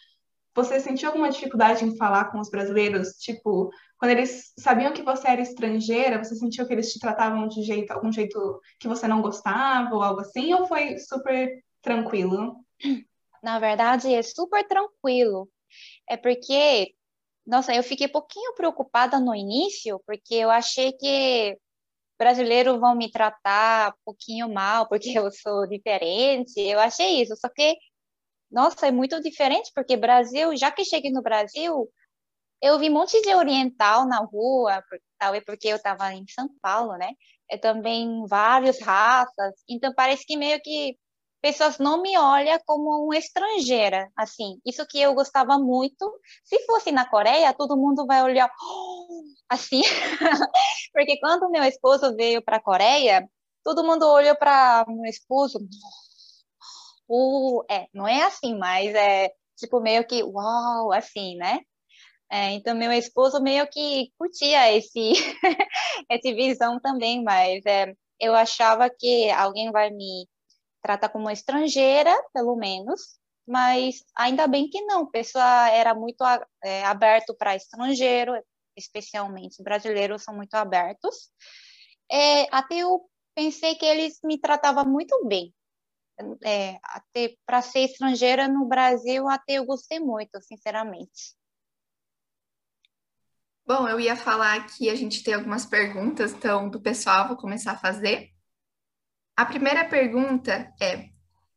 você 0.56 0.80
sentiu 0.80 1.10
alguma 1.10 1.30
dificuldade 1.30 1.86
em 1.86 1.98
falar 1.98 2.32
com 2.32 2.40
os 2.40 2.50
brasileiros? 2.50 3.10
Tipo, 3.20 3.70
quando 3.98 4.12
eles 4.12 4.54
sabiam 4.58 4.94
que 4.94 5.04
você 5.04 5.28
era 5.28 5.42
estrangeira, 5.42 6.24
você 6.24 6.36
sentiu 6.36 6.66
que 6.66 6.74
eles 6.74 6.92
te 6.92 7.00
tratavam 7.00 7.48
de 7.48 7.62
jeito, 7.62 7.92
algum 7.92 8.12
jeito 8.12 8.60
que 8.80 8.88
você 8.88 9.08
não 9.08 9.22
gostava 9.22 9.94
ou 9.94 10.02
algo 10.02 10.22
assim? 10.22 10.54
Ou 10.54 10.66
foi 10.66 10.98
super 10.98 11.62
tranquilo? 11.82 12.56
Na 13.44 13.60
verdade, 13.60 14.14
é 14.14 14.24
super 14.24 14.66
tranquilo. 14.68 15.48
É 16.10 16.18
porque, 16.18 16.96
nossa, 17.46 17.76
eu 17.76 17.84
fiquei 17.84 18.08
pouquinho 18.08 18.56
preocupada 18.56 19.20
no 19.20 19.36
início, 19.36 20.02
porque 20.08 20.36
eu 20.36 20.50
achei 20.50 20.94
que 20.94 21.58
brasileiros 22.18 22.80
vão 22.80 22.96
me 22.96 23.12
tratar 23.12 23.92
um 23.92 24.02
pouquinho 24.06 24.52
mal 24.54 24.88
porque 24.88 25.18
eu 25.18 25.32
sou 25.32 25.68
diferente. 25.68 26.60
Eu 26.60 26.80
achei 26.80 27.22
isso, 27.22 27.36
só 27.36 27.50
que 27.50 27.78
nossa, 28.52 28.88
é 28.88 28.92
muito 28.92 29.22
diferente 29.22 29.72
porque 29.76 29.98
Brasil, 29.98 30.56
já 30.56 30.72
que 30.72 30.86
cheguei 30.86 31.12
no 31.12 31.22
Brasil, 31.22 31.90
eu 32.62 32.80
vi 32.80 32.90
um 32.90 32.94
monte 32.94 33.22
de 33.22 33.34
oriental 33.36 34.08
na 34.08 34.20
rua, 34.20 34.84
talvez 35.20 35.44
porque 35.46 35.68
eu 35.68 35.78
estava 35.78 36.14
em 36.14 36.26
São 36.30 36.50
Paulo, 36.62 36.98
né? 36.98 37.12
É 37.50 37.58
também 37.58 38.26
várias 38.28 38.80
raças, 38.82 39.54
então 39.70 39.94
parece 39.96 40.26
que 40.26 40.38
meio 40.38 40.60
que 40.62 40.98
pessoas 41.42 41.78
não 41.78 42.02
me 42.02 42.18
olham 42.18 42.58
como 42.66 43.06
uma 43.06 43.18
estrangeira, 43.18 44.10
assim. 44.18 44.60
Isso 44.66 44.86
que 44.88 45.00
eu 45.00 45.14
gostava 45.14 45.60
muito. 45.60 46.12
Se 46.44 46.60
fosse 46.66 46.92
na 46.92 47.08
Coreia, 47.08 47.54
todo 47.54 47.78
mundo 47.78 48.06
vai 48.08 48.24
olhar 48.24 48.50
assim, 49.50 49.82
porque 51.06 51.20
quando 51.20 51.50
meu 51.52 51.64
esposo 51.64 52.16
veio 52.16 52.42
para 52.42 52.58
a 52.58 52.62
Coreia, 52.62 53.30
todo 53.64 53.84
mundo 53.84 54.08
olhou 54.08 54.36
para 54.36 54.84
meu 54.88 55.06
esposo. 55.06 55.60
Uh, 57.08 57.64
é, 57.70 57.88
não 57.94 58.08
é 58.08 58.24
assim, 58.24 58.58
mas 58.58 58.94
é 58.96 59.32
tipo 59.56 59.80
meio 59.80 60.06
que 60.08 60.24
uau, 60.24 60.92
assim, 60.92 61.36
né? 61.38 61.60
É, 62.32 62.52
então, 62.54 62.76
meu 62.76 62.92
esposo 62.92 63.40
meio 63.42 63.68
que 63.70 64.12
curtia 64.18 64.76
esse, 64.76 65.14
essa 66.10 66.34
visão 66.36 66.80
também, 66.80 67.24
mas 67.24 67.64
é, 67.68 67.94
eu 68.20 68.34
achava 68.34 68.90
que 68.90 69.30
alguém 69.30 69.72
vai 69.72 69.92
me 69.92 70.28
tratar 70.82 71.10
como 71.10 71.30
estrangeira, 71.30 72.12
pelo 72.34 72.56
menos, 72.56 73.00
mas 73.48 74.04
ainda 74.16 74.48
bem 74.48 74.68
que 74.70 74.82
não, 74.82 75.04
a 75.04 75.12
pessoa 75.12 75.70
era 75.70 75.94
muito 75.94 76.24
é, 76.64 76.84
aberto 76.84 77.36
para 77.38 77.56
estrangeiro, 77.56 78.34
especialmente 78.76 79.64
brasileiros 79.64 80.24
são 80.24 80.36
muito 80.36 80.54
abertos. 80.56 81.32
É, 82.12 82.44
até 82.56 82.78
eu 82.78 83.10
pensei 83.36 83.76
que 83.76 83.86
eles 83.86 84.20
me 84.24 84.40
tratavam 84.40 84.86
muito 84.86 85.26
bem. 85.26 85.54
É, 86.44 86.80
até 86.84 87.36
para 87.46 87.62
ser 87.62 87.82
estrangeira 87.82 88.48
no 88.48 88.66
Brasil, 88.66 89.28
até 89.28 89.54
eu 89.56 89.66
gostei 89.66 90.00
muito, 90.00 90.42
sinceramente. 90.42 91.36
Bom, 93.68 93.90
eu 93.90 94.00
ia 94.00 94.16
falar 94.16 94.68
que 94.68 94.90
a 94.90 94.96
gente 94.96 95.24
tem 95.24 95.34
algumas 95.34 95.66
perguntas, 95.66 96.32
então, 96.32 96.70
do 96.70 96.80
pessoal, 96.80 97.28
vou 97.28 97.36
começar 97.36 97.72
a 97.72 97.78
fazer. 97.78 98.30
A 99.36 99.46
primeira 99.46 99.84
pergunta 99.90 100.72
é: 100.80 101.10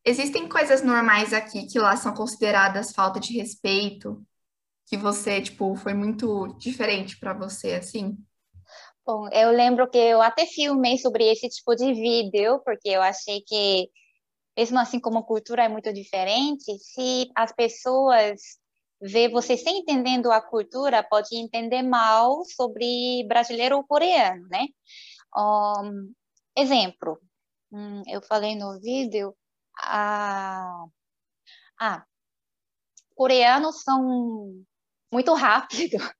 existem 0.05 0.49
coisas 0.49 0.83
normais 0.83 1.33
aqui 1.33 1.67
que 1.67 1.79
lá 1.79 1.97
são 1.97 2.13
consideradas 2.15 2.93
falta 2.93 3.21
de 3.21 3.37
respeito, 3.37 4.27
que 4.89 4.97
você, 4.97 5.41
tipo, 5.43 5.77
foi 5.77 5.93
muito 5.93 6.49
diferente 6.59 7.19
para 7.19 7.35
você, 7.35 7.75
assim? 7.75 8.17
Bom, 9.07 9.29
eu 9.31 9.51
lembro 9.51 9.89
que 9.89 9.99
eu 9.99 10.21
até 10.23 10.47
filmei 10.47 10.99
sobre 10.99 11.25
esse 11.31 11.49
tipo 11.49 11.75
de 11.75 11.93
vídeo, 11.93 12.61
porque 12.65 12.89
eu 12.89 13.03
achei 13.03 13.43
que, 13.43 13.91
mesmo 14.57 14.79
assim 14.79 14.99
como 14.99 15.19
a 15.19 15.23
cultura 15.23 15.65
é 15.65 15.69
muito 15.69 15.93
diferente, 15.93 16.79
se 16.79 17.31
as 17.35 17.53
pessoas 17.53 18.41
ver 19.01 19.31
você 19.31 19.57
sem 19.57 19.79
entendendo 19.79 20.33
a 20.33 20.41
cultura 20.41 21.03
pode 21.03 21.37
entender 21.37 21.83
mal 21.83 22.45
sobre 22.45 23.25
brasileiro 23.29 23.77
ou 23.77 23.85
coreano, 23.85 24.47
né? 24.49 24.67
Um, 25.37 26.13
exemplo, 26.57 27.19
hum, 27.71 28.03
eu 28.09 28.23
falei 28.23 28.57
no 28.57 28.81
vídeo, 28.81 29.35
ah, 29.81 30.85
ah, 31.81 32.05
coreanos 33.15 33.83
são 33.83 34.65
muito 35.13 35.35
rápido, 35.35 35.97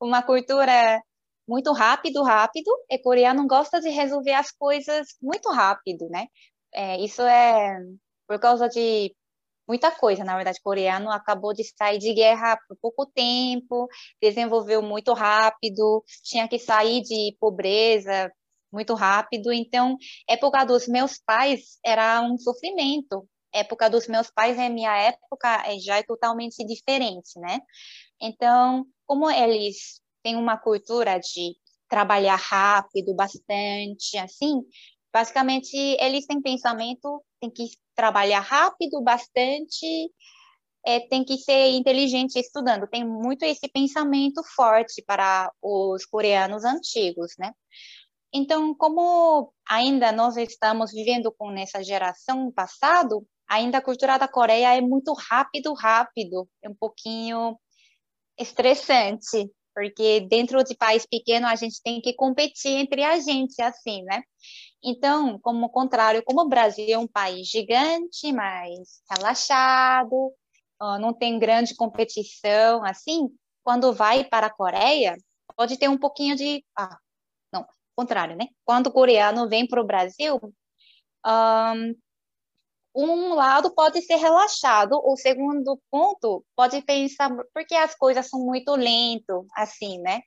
uma 0.00 0.22
cultura 0.22 1.02
muito 1.48 1.72
rápido, 1.72 2.22
rápido, 2.22 2.70
e 2.90 2.98
coreano 2.98 3.46
gosta 3.46 3.80
de 3.80 3.88
resolver 3.90 4.34
as 4.34 4.50
coisas 4.52 5.08
muito 5.22 5.50
rápido, 5.50 6.08
né? 6.10 6.26
É, 6.74 7.00
isso 7.00 7.22
é 7.22 7.78
por 8.28 8.38
causa 8.38 8.68
de 8.68 9.14
muita 9.68 9.90
coisa, 9.90 10.24
na 10.24 10.36
verdade, 10.36 10.60
coreano 10.62 11.10
acabou 11.10 11.52
de 11.54 11.64
sair 11.64 11.98
de 11.98 12.14
guerra 12.14 12.58
por 12.68 12.76
pouco 12.80 13.06
tempo, 13.06 13.88
desenvolveu 14.20 14.82
muito 14.82 15.12
rápido, 15.14 16.04
tinha 16.24 16.48
que 16.48 16.58
sair 16.58 17.02
de 17.02 17.36
pobreza 17.40 18.30
muito 18.72 18.94
rápido, 18.94 19.52
então, 19.52 19.96
época 20.28 20.64
dos 20.64 20.86
meus 20.88 21.18
pais 21.18 21.78
era 21.84 22.20
um 22.22 22.36
sofrimento, 22.38 23.26
época 23.58 23.88
dos 23.90 24.06
meus 24.08 24.30
pais 24.30 24.58
é 24.58 24.68
minha 24.68 24.96
época 24.96 25.62
é, 25.66 25.78
já 25.78 25.98
é 25.98 26.02
totalmente 26.02 26.64
diferente, 26.64 27.38
né? 27.38 27.60
Então, 28.20 28.86
como 29.06 29.30
eles 29.30 30.00
têm 30.22 30.36
uma 30.36 30.56
cultura 30.56 31.18
de 31.18 31.56
trabalhar 31.88 32.36
rápido, 32.36 33.14
bastante, 33.14 34.18
assim, 34.18 34.62
basicamente 35.12 35.76
eles 36.00 36.26
têm 36.26 36.40
pensamento, 36.42 37.22
tem 37.40 37.50
que 37.50 37.68
trabalhar 37.94 38.40
rápido, 38.40 39.00
bastante, 39.02 40.12
é, 40.84 41.00
tem 41.00 41.24
que 41.24 41.38
ser 41.38 41.70
inteligente 41.70 42.38
estudando. 42.38 42.86
Tem 42.88 43.04
muito 43.04 43.44
esse 43.44 43.68
pensamento 43.68 44.42
forte 44.54 45.02
para 45.06 45.50
os 45.62 46.04
coreanos 46.06 46.64
antigos, 46.64 47.32
né? 47.38 47.52
Então, 48.32 48.74
como 48.74 49.52
ainda 49.66 50.12
nós 50.12 50.36
estamos 50.36 50.92
vivendo 50.92 51.32
com 51.32 51.50
essa 51.52 51.82
geração 51.82 52.52
passado, 52.52 53.26
ainda 53.48 53.78
a 53.78 53.82
cultura 53.82 54.18
da 54.18 54.28
Coreia 54.28 54.76
é 54.76 54.80
muito 54.80 55.12
rápido, 55.14 55.72
rápido, 55.74 56.48
é 56.62 56.68
um 56.68 56.74
pouquinho 56.74 57.58
estressante, 58.38 59.50
porque 59.74 60.20
dentro 60.20 60.62
de 60.64 60.76
país 60.76 61.06
pequeno 61.06 61.46
a 61.46 61.54
gente 61.54 61.80
tem 61.82 62.00
que 62.00 62.12
competir 62.14 62.72
entre 62.72 63.02
a 63.04 63.18
gente, 63.18 63.60
assim, 63.62 64.02
né? 64.04 64.22
Então, 64.82 65.38
como 65.40 65.68
contrário, 65.70 66.22
como 66.24 66.42
o 66.42 66.48
Brasil 66.48 66.86
é 66.88 66.98
um 66.98 67.08
país 67.08 67.48
gigante, 67.48 68.32
mas 68.32 69.02
relaxado, 69.10 70.32
não 71.00 71.12
tem 71.12 71.38
grande 71.38 71.74
competição, 71.74 72.84
assim, 72.84 73.28
quando 73.64 73.92
vai 73.92 74.24
para 74.24 74.46
a 74.46 74.54
Coreia, 74.54 75.16
pode 75.56 75.76
ter 75.76 75.88
um 75.88 75.98
pouquinho 75.98 76.36
de. 76.36 76.64
Ah, 76.76 76.96
não, 77.52 77.66
contrário, 77.96 78.36
né? 78.36 78.46
Quando 78.64 78.86
o 78.86 78.92
coreano 78.92 79.48
vem 79.48 79.66
para 79.66 79.80
o 79.80 79.86
Brasil, 79.86 80.40
um, 81.26 81.94
um 82.94 83.34
lado 83.34 83.74
pode 83.74 84.02
ser 84.02 84.16
relaxado, 84.16 85.00
o 85.04 85.16
segundo 85.16 85.80
ponto 85.90 86.44
pode 86.56 86.82
pensar, 86.82 87.30
porque 87.54 87.74
as 87.74 87.94
coisas 87.94 88.28
são 88.28 88.40
muito 88.40 88.74
lento, 88.74 89.46
assim, 89.56 89.98
né? 90.00 90.20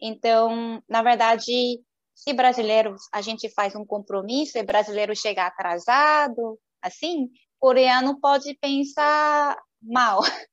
Então, 0.00 0.82
na 0.88 1.02
verdade, 1.02 1.80
se 2.14 2.32
brasileiro 2.32 2.96
a 3.12 3.20
gente 3.20 3.48
faz 3.50 3.74
um 3.74 3.84
compromisso 3.84 4.58
e 4.58 4.62
brasileiro 4.62 5.16
chega 5.16 5.46
atrasado, 5.46 6.58
assim, 6.82 7.30
coreano 7.58 8.20
pode 8.20 8.54
pensar 8.60 9.56
mal. 9.82 10.20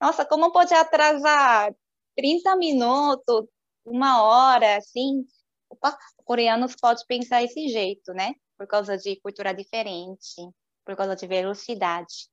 Nossa, 0.00 0.24
como 0.24 0.52
pode 0.52 0.74
atrasar 0.74 1.74
30 2.16 2.56
minutos, 2.56 3.46
uma 3.84 4.22
hora, 4.22 4.76
assim? 4.76 5.24
Opa, 5.68 5.96
coreanos 6.24 6.74
pode 6.76 7.04
pensar 7.06 7.42
esse 7.42 7.68
jeito, 7.68 8.12
né? 8.12 8.34
Por 8.58 8.66
causa 8.66 8.96
de 8.96 9.20
cultura 9.20 9.52
diferente, 9.54 10.42
por 10.90 10.96
causa 10.96 11.16
de 11.16 11.26
velocidade. 11.26 12.28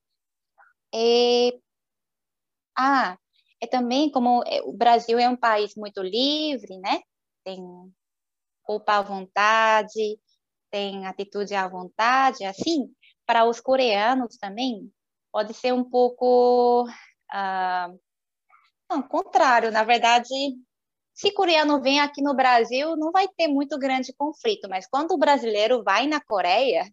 E... 0.94 1.60
Ah, 2.78 3.18
é 3.62 3.68
também 3.68 4.12
como 4.12 4.44
é, 4.46 4.62
o 4.64 4.72
Brasil 4.74 5.20
é 5.20 5.30
um 5.30 5.36
país 5.36 5.76
muito 5.76 6.02
livre, 6.02 6.78
né? 6.80 7.02
Tem 7.44 7.60
roupa 8.64 8.98
à 8.98 9.02
vontade, 9.02 10.20
tem 10.72 11.06
atitude 11.08 11.56
à 11.56 11.68
vontade, 11.68 12.44
assim, 12.46 12.94
para 13.26 13.46
os 13.46 13.60
coreanos 13.62 14.38
também 14.38 14.92
pode 15.32 15.54
ser 15.54 15.74
um 15.74 15.84
pouco 15.84 16.88
uh, 16.88 18.00
não, 18.90 19.02
contrário, 19.04 19.72
na 19.72 19.84
verdade, 19.84 20.30
se 21.14 21.32
coreano 21.32 21.82
vem 21.82 22.00
aqui 22.00 22.22
no 22.22 22.36
Brasil, 22.36 22.96
não 22.96 23.12
vai 23.12 23.28
ter 23.28 23.48
muito 23.48 23.78
grande 23.78 24.14
conflito, 24.14 24.70
mas 24.70 24.88
quando 24.88 25.12
o 25.12 25.18
brasileiro 25.18 25.84
vai 25.84 26.08
na 26.08 26.22
Coreia, 26.22 26.86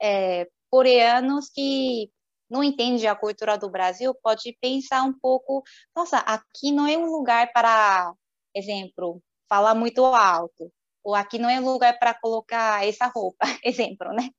é, 0.00 0.48
coreanos 0.70 1.48
que 1.50 2.10
não 2.48 2.64
entendem 2.64 3.06
a 3.06 3.14
cultura 3.14 3.56
do 3.56 3.70
Brasil 3.70 4.14
pode 4.22 4.56
pensar 4.60 5.02
um 5.04 5.12
pouco, 5.12 5.62
nossa, 5.94 6.18
aqui 6.18 6.72
não 6.72 6.86
é 6.86 6.96
um 6.96 7.06
lugar 7.06 7.52
para, 7.52 8.12
exemplo, 8.54 9.22
falar 9.48 9.74
muito 9.74 10.04
alto 10.04 10.72
ou 11.02 11.14
aqui 11.14 11.38
não 11.38 11.48
é 11.48 11.60
lugar 11.60 11.98
para 11.98 12.14
colocar 12.14 12.86
essa 12.86 13.06
roupa, 13.06 13.38
exemplo, 13.64 14.12
né? 14.12 14.30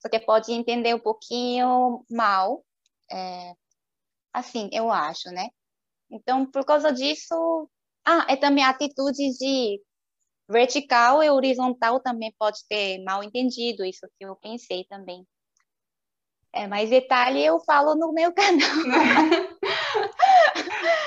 Só 0.00 0.08
que 0.08 0.20
pode 0.20 0.52
entender 0.52 0.94
um 0.94 0.98
pouquinho 1.00 2.04
mal, 2.10 2.64
é, 3.10 3.54
assim, 4.32 4.68
eu 4.72 4.90
acho, 4.90 5.30
né? 5.30 5.48
Então, 6.10 6.46
por 6.46 6.64
causa 6.64 6.92
disso, 6.92 7.68
ah, 8.06 8.26
é 8.28 8.36
também 8.36 8.64
a 8.64 8.70
atitude 8.70 9.36
de 9.38 9.82
vertical 10.48 11.22
e 11.22 11.30
horizontal 11.30 12.00
também 12.00 12.34
pode 12.38 12.60
ter 12.68 13.02
mal 13.02 13.22
entendido, 13.24 13.84
isso 13.84 14.06
que 14.18 14.26
eu 14.26 14.36
pensei 14.36 14.84
também. 14.84 15.26
É, 16.54 16.68
mas 16.68 16.88
detalhe 16.88 17.44
eu 17.44 17.58
falo 17.60 17.96
no 17.96 18.12
meu 18.12 18.30
canal. 18.32 18.68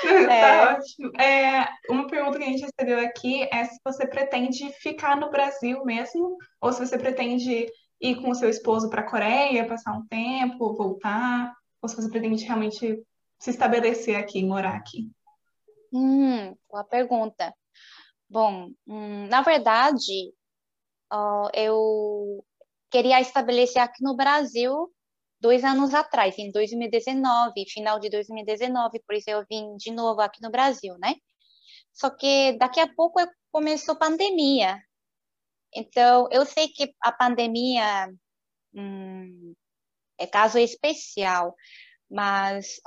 É. 0.04 0.40
Tá 0.40 0.74
ótimo. 0.74 1.20
É, 1.20 1.68
uma 1.88 2.06
pergunta 2.06 2.36
que 2.36 2.44
a 2.44 2.48
gente 2.48 2.64
recebeu 2.64 3.00
aqui 3.00 3.48
é 3.50 3.64
se 3.64 3.80
você 3.82 4.06
pretende 4.06 4.70
ficar 4.74 5.16
no 5.16 5.30
Brasil 5.30 5.82
mesmo, 5.86 6.36
ou 6.60 6.70
se 6.70 6.86
você 6.86 6.98
pretende 6.98 7.66
ir 7.98 8.16
com 8.20 8.30
o 8.30 8.34
seu 8.34 8.50
esposo 8.50 8.90
para 8.90 9.00
a 9.00 9.10
Coreia, 9.10 9.66
passar 9.66 9.92
um 9.92 10.06
tempo, 10.06 10.76
voltar, 10.76 11.54
ou 11.80 11.88
se 11.88 11.96
você 11.96 12.10
pretende 12.10 12.44
realmente 12.44 13.02
se 13.38 13.50
estabelecer 13.50 14.16
aqui, 14.16 14.44
morar 14.44 14.76
aqui. 14.76 15.10
Hum, 15.92 16.54
boa 16.70 16.84
pergunta. 16.84 17.54
Bom, 18.28 18.68
hum, 18.86 19.26
na 19.28 19.40
verdade, 19.40 20.30
uh, 21.10 21.48
eu 21.54 22.44
queria 22.90 23.18
estabelecer 23.20 23.80
aqui 23.80 24.02
no 24.02 24.14
Brasil 24.14 24.92
dois 25.40 25.64
anos 25.64 25.94
atrás, 25.94 26.38
em 26.38 26.50
2019, 26.50 27.52
final 27.68 27.98
de 28.00 28.10
2019, 28.10 29.00
por 29.06 29.14
isso 29.14 29.30
eu 29.30 29.44
vim 29.50 29.76
de 29.76 29.92
novo 29.92 30.20
aqui 30.20 30.42
no 30.42 30.50
Brasil, 30.50 30.96
né? 30.98 31.14
Só 31.92 32.10
que 32.10 32.52
daqui 32.58 32.80
a 32.80 32.92
pouco 32.94 33.20
começou 33.50 33.94
a 33.94 33.98
pandemia. 33.98 34.78
Então, 35.74 36.28
eu 36.30 36.44
sei 36.46 36.68
que 36.68 36.92
a 37.02 37.12
pandemia 37.12 38.08
hum, 38.74 39.54
é 40.18 40.26
caso 40.26 40.58
especial, 40.58 41.54
mas 42.10 42.80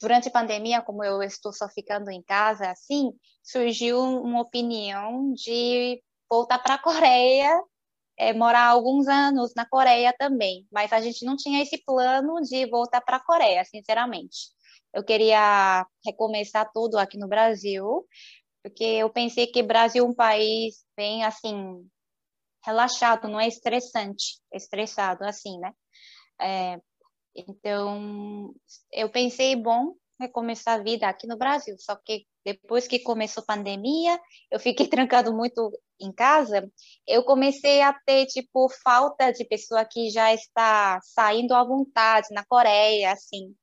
durante 0.00 0.28
a 0.28 0.32
pandemia, 0.32 0.82
como 0.82 1.04
eu 1.04 1.22
estou 1.22 1.52
só 1.52 1.68
ficando 1.68 2.10
em 2.10 2.22
casa, 2.22 2.70
assim, 2.70 3.12
surgiu 3.42 4.00
uma 4.00 4.40
opinião 4.40 5.32
de 5.34 6.02
voltar 6.28 6.58
para 6.58 6.74
a 6.74 6.82
Coreia 6.82 7.62
é, 8.16 8.32
morar 8.32 8.68
alguns 8.68 9.08
anos 9.08 9.52
na 9.56 9.66
Coreia 9.66 10.14
também, 10.16 10.66
mas 10.72 10.92
a 10.92 11.00
gente 11.00 11.24
não 11.24 11.36
tinha 11.36 11.62
esse 11.62 11.78
plano 11.84 12.40
de 12.42 12.66
voltar 12.66 13.00
para 13.00 13.16
a 13.16 13.24
Coreia, 13.24 13.64
sinceramente. 13.64 14.52
Eu 14.92 15.04
queria 15.04 15.86
recomeçar 16.04 16.70
tudo 16.72 16.98
aqui 16.98 17.18
no 17.18 17.28
Brasil, 17.28 18.06
porque 18.62 18.84
eu 18.84 19.10
pensei 19.10 19.46
que 19.46 19.62
Brasil 19.62 20.04
é 20.04 20.08
um 20.08 20.14
país 20.14 20.84
bem 20.96 21.24
assim 21.24 21.84
relaxado, 22.64 23.28
não 23.28 23.38
é 23.38 23.46
estressante, 23.48 24.40
estressado 24.52 25.24
assim, 25.24 25.58
né? 25.58 25.72
É, 26.40 26.80
então 27.34 28.54
eu 28.92 29.10
pensei, 29.10 29.56
bom, 29.56 29.94
recomeçar 30.18 30.80
a 30.80 30.82
vida 30.82 31.08
aqui 31.08 31.26
no 31.26 31.36
Brasil, 31.36 31.76
só 31.78 31.96
que 31.96 32.26
depois 32.44 32.86
que 32.86 32.98
começou 33.00 33.42
a 33.42 33.54
pandemia, 33.54 34.20
eu 34.50 34.60
fiquei 34.60 34.86
trancado 34.88 35.34
muito 35.34 35.72
em 36.00 36.12
casa, 36.12 36.70
eu 37.06 37.24
comecei 37.24 37.82
a 37.82 37.92
ter, 37.92 38.26
tipo, 38.26 38.68
falta 38.82 39.32
de 39.32 39.44
pessoa 39.44 39.84
que 39.84 40.10
já 40.10 40.32
está 40.34 41.00
saindo 41.02 41.54
à 41.54 41.64
vontade 41.64 42.28
na 42.32 42.44
Coreia, 42.44 43.12
assim. 43.12 43.54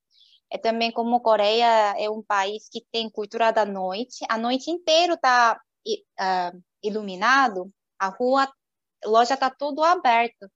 É 0.51 0.57
também 0.57 0.91
como 0.91 1.15
a 1.15 1.21
Coreia 1.21 1.95
é 1.97 2.09
um 2.09 2.21
país 2.23 2.67
que 2.69 2.85
tem 2.91 3.09
cultura 3.09 3.51
da 3.51 3.65
noite, 3.65 4.25
a 4.29 4.37
noite 4.37 4.69
inteira 4.69 5.13
está 5.13 5.59
uh, 5.87 6.63
iluminado, 6.83 7.71
a 7.99 8.07
rua, 8.09 8.51
a 9.03 9.09
loja 9.09 9.35
está 9.35 9.49
tudo 9.49 9.83
aberto. 9.83 10.51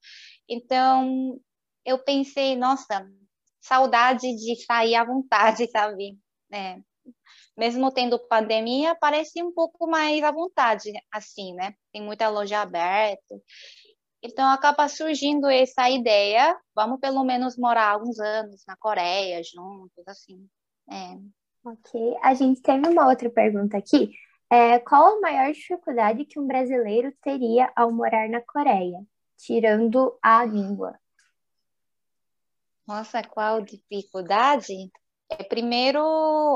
Então, 0.50 1.40
eu 1.86 2.00
pensei, 2.04 2.56
nossa, 2.56 3.08
saudade 3.62 4.36
de 4.36 4.56
sair 4.66 4.96
à 4.96 5.06
vontade, 5.06 5.68
sabe? 5.72 6.18
É, 6.52 6.78
mesmo 7.58 7.92
tendo 7.92 8.20
pandemia, 8.20 8.96
parece 8.96 9.42
um 9.42 9.52
pouco 9.52 9.88
mais 9.88 10.24
à 10.24 10.32
vontade, 10.32 10.92
assim, 11.12 11.54
né? 11.54 11.74
Tem 11.92 12.02
muita 12.02 12.30
loja 12.30 12.62
aberta. 12.62 13.36
Então, 14.22 14.50
acaba 14.50 14.88
surgindo 14.88 15.48
essa 15.48 15.90
ideia, 15.90 16.60
vamos 16.76 17.00
pelo 17.00 17.24
menos 17.24 17.58
morar 17.58 17.92
alguns 17.92 18.20
anos 18.20 18.64
na 18.68 18.76
Coreia 18.76 19.42
juntos, 19.44 20.04
assim. 20.08 20.48
É. 20.90 21.18
Ok. 21.64 22.18
A 22.22 22.34
gente 22.34 22.62
teve 22.62 22.88
uma 22.88 23.08
outra 23.08 23.30
pergunta 23.30 23.78
aqui. 23.78 24.12
É, 24.50 24.80
qual 24.80 25.18
a 25.18 25.22
maior 25.22 25.52
dificuldade 25.52 26.26
que 26.26 26.40
um 26.40 26.48
brasileiro 26.48 27.12
teria 27.22 27.72
ao 27.76 27.92
morar 27.92 28.30
na 28.30 28.42
Coreia, 28.42 29.04
tirando 29.38 30.18
a 30.22 30.46
língua? 30.46 31.00
Nossa, 32.88 33.24
qual 33.24 33.62
dificuldade? 33.62 34.92
É, 35.30 35.44
primeiro, 35.44 36.00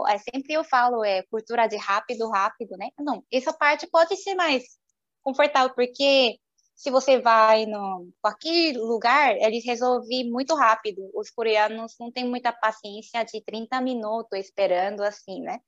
é, 0.07 0.17
sempre 0.19 0.53
eu 0.53 0.63
falo, 0.63 1.03
é 1.03 1.23
cultura 1.23 1.67
de 1.67 1.75
rápido, 1.77 2.29
rápido, 2.29 2.77
né? 2.77 2.89
Não, 2.99 3.23
essa 3.31 3.51
parte 3.51 3.87
pode 3.87 4.15
ser 4.17 4.35
mais 4.35 4.63
confortável, 5.23 5.73
porque 5.75 6.37
se 6.75 6.91
você 6.91 7.19
vai 7.19 7.65
no 7.65 8.09
qualquer 8.21 8.77
lugar, 8.77 9.35
eles 9.37 9.65
resolvem 9.65 10.29
muito 10.29 10.55
rápido. 10.55 11.09
Os 11.13 11.29
coreanos 11.29 11.95
não 11.99 12.11
têm 12.11 12.25
muita 12.25 12.53
paciência 12.53 13.23
de 13.25 13.43
30 13.43 13.81
minutos 13.81 14.39
esperando 14.39 15.01
assim, 15.03 15.41
né? 15.41 15.59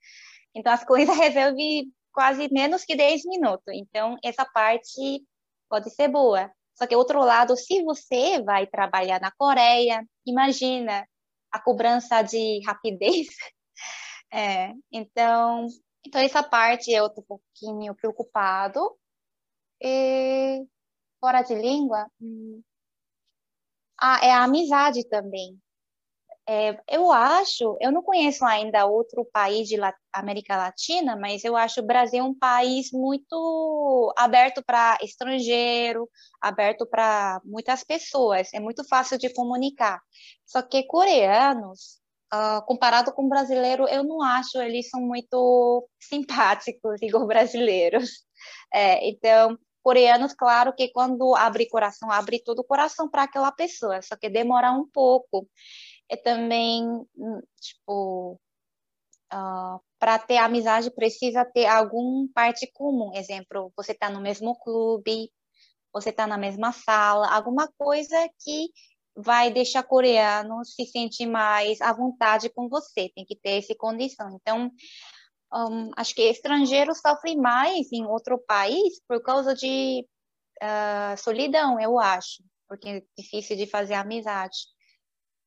Então 0.55 0.71
as 0.71 0.83
coisas 0.85 1.17
resolvem 1.17 1.91
quase 2.13 2.47
menos 2.51 2.85
que 2.85 2.95
10 2.95 3.23
minutos. 3.25 3.73
Então 3.73 4.17
essa 4.23 4.45
parte 4.45 5.23
pode 5.69 5.89
ser 5.91 6.07
boa. 6.07 6.51
Só 6.75 6.87
que 6.87 6.95
outro 6.95 7.19
lado, 7.19 7.57
se 7.57 7.83
você 7.83 8.41
vai 8.41 8.65
trabalhar 8.67 9.19
na 9.19 9.31
Coreia, 9.31 10.03
imagina 10.25 11.05
a 11.51 11.59
cobrança 11.59 12.21
de 12.21 12.61
rapidez. 12.65 13.27
É, 14.33 14.73
então, 14.91 15.67
então, 16.05 16.21
essa 16.21 16.41
parte 16.41 16.91
eu 16.91 17.07
estou 17.07 17.23
um 17.23 17.27
pouquinho 17.27 17.95
preocupado. 17.95 18.79
E, 19.81 20.65
fora 21.19 21.41
de 21.43 21.55
língua, 21.55 22.07
hum, 22.21 22.61
ah, 23.99 24.19
é 24.23 24.31
a 24.31 24.43
amizade 24.43 25.07
também. 25.07 25.57
É, 26.53 26.77
eu 26.89 27.09
acho, 27.13 27.77
eu 27.79 27.93
não 27.93 28.03
conheço 28.03 28.43
ainda 28.43 28.85
outro 28.85 29.23
país 29.23 29.69
de 29.69 29.77
América 30.11 30.57
Latina, 30.57 31.15
mas 31.15 31.45
eu 31.45 31.55
acho 31.55 31.79
o 31.79 31.85
Brasil 31.85 32.25
um 32.25 32.37
país 32.37 32.91
muito 32.91 34.13
aberto 34.17 34.61
para 34.61 34.97
estrangeiro, 35.01 36.09
aberto 36.41 36.85
para 36.85 37.39
muitas 37.45 37.85
pessoas, 37.85 38.53
é 38.53 38.59
muito 38.59 38.85
fácil 38.85 39.17
de 39.17 39.33
comunicar. 39.33 40.01
Só 40.45 40.61
que 40.61 40.83
coreanos, 40.83 42.01
uh, 42.33 42.61
comparado 42.65 43.13
com 43.13 43.29
brasileiro, 43.29 43.87
eu 43.87 44.03
não 44.03 44.21
acho 44.21 44.61
eles 44.61 44.89
são 44.89 44.99
muito 44.99 45.87
simpáticos 46.03 47.01
igual 47.01 47.25
brasileiros. 47.27 48.09
É, 48.73 49.07
então, 49.07 49.57
coreanos, 49.83 50.33
claro 50.33 50.73
que 50.73 50.91
quando 50.91 51.35
abre 51.35 51.69
coração, 51.69 52.09
abre 52.09 52.41
todo 52.43 52.59
o 52.59 52.63
coração 52.63 53.09
para 53.09 53.23
aquela 53.23 53.51
pessoa, 53.51 54.01
só 54.01 54.15
que 54.15 54.29
demora 54.29 54.71
um 54.71 54.87
pouco 54.89 55.47
é 56.11 56.17
também, 56.17 56.83
hum, 57.15 57.41
tipo, 57.61 58.33
uh, 58.33 58.37
ah, 59.31 59.79
para 59.97 60.19
ter 60.19 60.37
amizade 60.37 60.91
precisa 60.91 61.45
ter 61.45 61.65
algum 61.67 62.27
parte 62.33 62.69
comum. 62.73 63.13
Exemplo, 63.15 63.71
você 63.77 63.93
está 63.93 64.09
no 64.09 64.19
mesmo 64.19 64.53
clube, 64.59 65.31
você 65.93 66.09
está 66.09 66.27
na 66.27 66.37
mesma 66.37 66.73
sala, 66.73 67.33
alguma 67.33 67.67
coisa 67.77 68.17
que 68.43 68.69
vai 69.15 69.51
deixar 69.51 69.83
coreano 69.83 70.65
se 70.65 70.85
sentir 70.85 71.27
mais 71.27 71.79
à 71.81 71.93
vontade 71.93 72.49
com 72.49 72.67
você. 72.67 73.09
Tem 73.15 73.25
que 73.25 73.35
ter 73.35 73.59
essa 73.59 73.75
condição. 73.75 74.29
Então, 74.35 74.69
um, 75.53 75.91
acho 75.95 76.13
que 76.13 76.23
estrangeiro 76.23 76.93
sofre 76.93 77.37
mais 77.37 77.91
em 77.91 78.05
outro 78.05 78.37
país 78.37 79.01
por 79.07 79.21
causa 79.23 79.53
de 79.55 80.05
uh, 80.61 81.17
solidão, 81.17 81.79
eu 81.79 81.99
acho, 81.99 82.43
porque 82.67 82.89
é 82.89 83.03
difícil 83.17 83.55
de 83.55 83.67
fazer 83.67 83.93
amizade. 83.93 84.57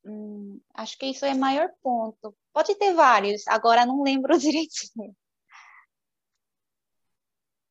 Hum, 0.05 0.61
acho 0.75 0.99
que 0.99 1.07
isso 1.07 1.25
é 1.25 1.35
maior 1.35 1.71
ponto. 1.83 2.37
Pode 2.53 2.75
ter 2.77 2.93
vários, 2.95 3.47
agora 3.49 3.87
não 3.87 4.03
lembro 4.03 4.37
direitinho. 4.38 5.14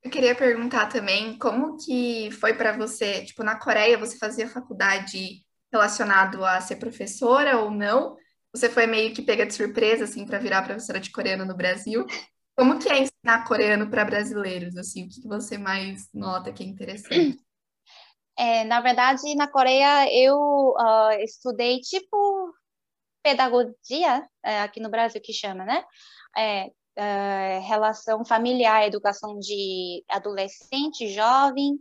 Eu 0.04 0.12
queria 0.12 0.36
perguntar 0.36 0.88
também 0.88 1.38
como 1.38 1.78
que 1.78 2.30
foi 2.32 2.54
para 2.54 2.76
você, 2.76 3.24
tipo, 3.24 3.44
na 3.44 3.58
Coreia 3.58 3.98
você 3.98 4.18
fazia 4.18 4.50
faculdade 4.50 5.46
relacionado 5.72 6.44
a 6.44 6.60
ser 6.60 6.76
professora 6.76 7.60
ou 7.60 7.72
não? 7.72 8.18
Você 8.52 8.70
foi 8.70 8.86
meio 8.86 9.14
que 9.14 9.22
pega 9.22 9.46
de 9.46 9.54
surpresa 9.54 10.04
assim 10.04 10.26
para 10.26 10.40
virar 10.40 10.64
professora 10.64 11.00
de 11.00 11.12
coreano 11.12 11.46
no 11.46 11.56
Brasil? 11.56 12.06
Como 12.56 12.78
que 12.78 12.90
é 12.90 13.00
ensinar 13.00 13.46
coreano 13.48 13.90
para 13.90 14.06
brasileiros 14.06 14.76
assim? 14.76 15.06
O 15.06 15.10
que 15.10 15.28
você 15.28 15.58
mais 15.58 16.10
nota 16.14 16.52
que 16.52 16.64
é 16.64 16.68
interessante? 16.68 17.40
É, 18.38 18.64
na 18.64 18.82
verdade, 18.82 19.36
na 19.36 19.48
Coreia 19.48 20.12
eu 20.12 20.36
uh, 20.38 21.12
estudei 21.24 21.80
tipo 21.82 22.54
pedagogia, 23.24 24.28
é, 24.44 24.62
aqui 24.62 24.80
no 24.80 24.90
Brasil 24.90 25.22
que 25.22 25.34
chama, 25.34 25.64
né? 25.66 25.84
É, 26.38 26.70
é, 26.96 27.60
relação 27.60 28.26
familiar, 28.26 28.86
educação 28.86 29.40
de 29.40 30.04
adolescente, 30.10 31.08
jovem, 31.10 31.76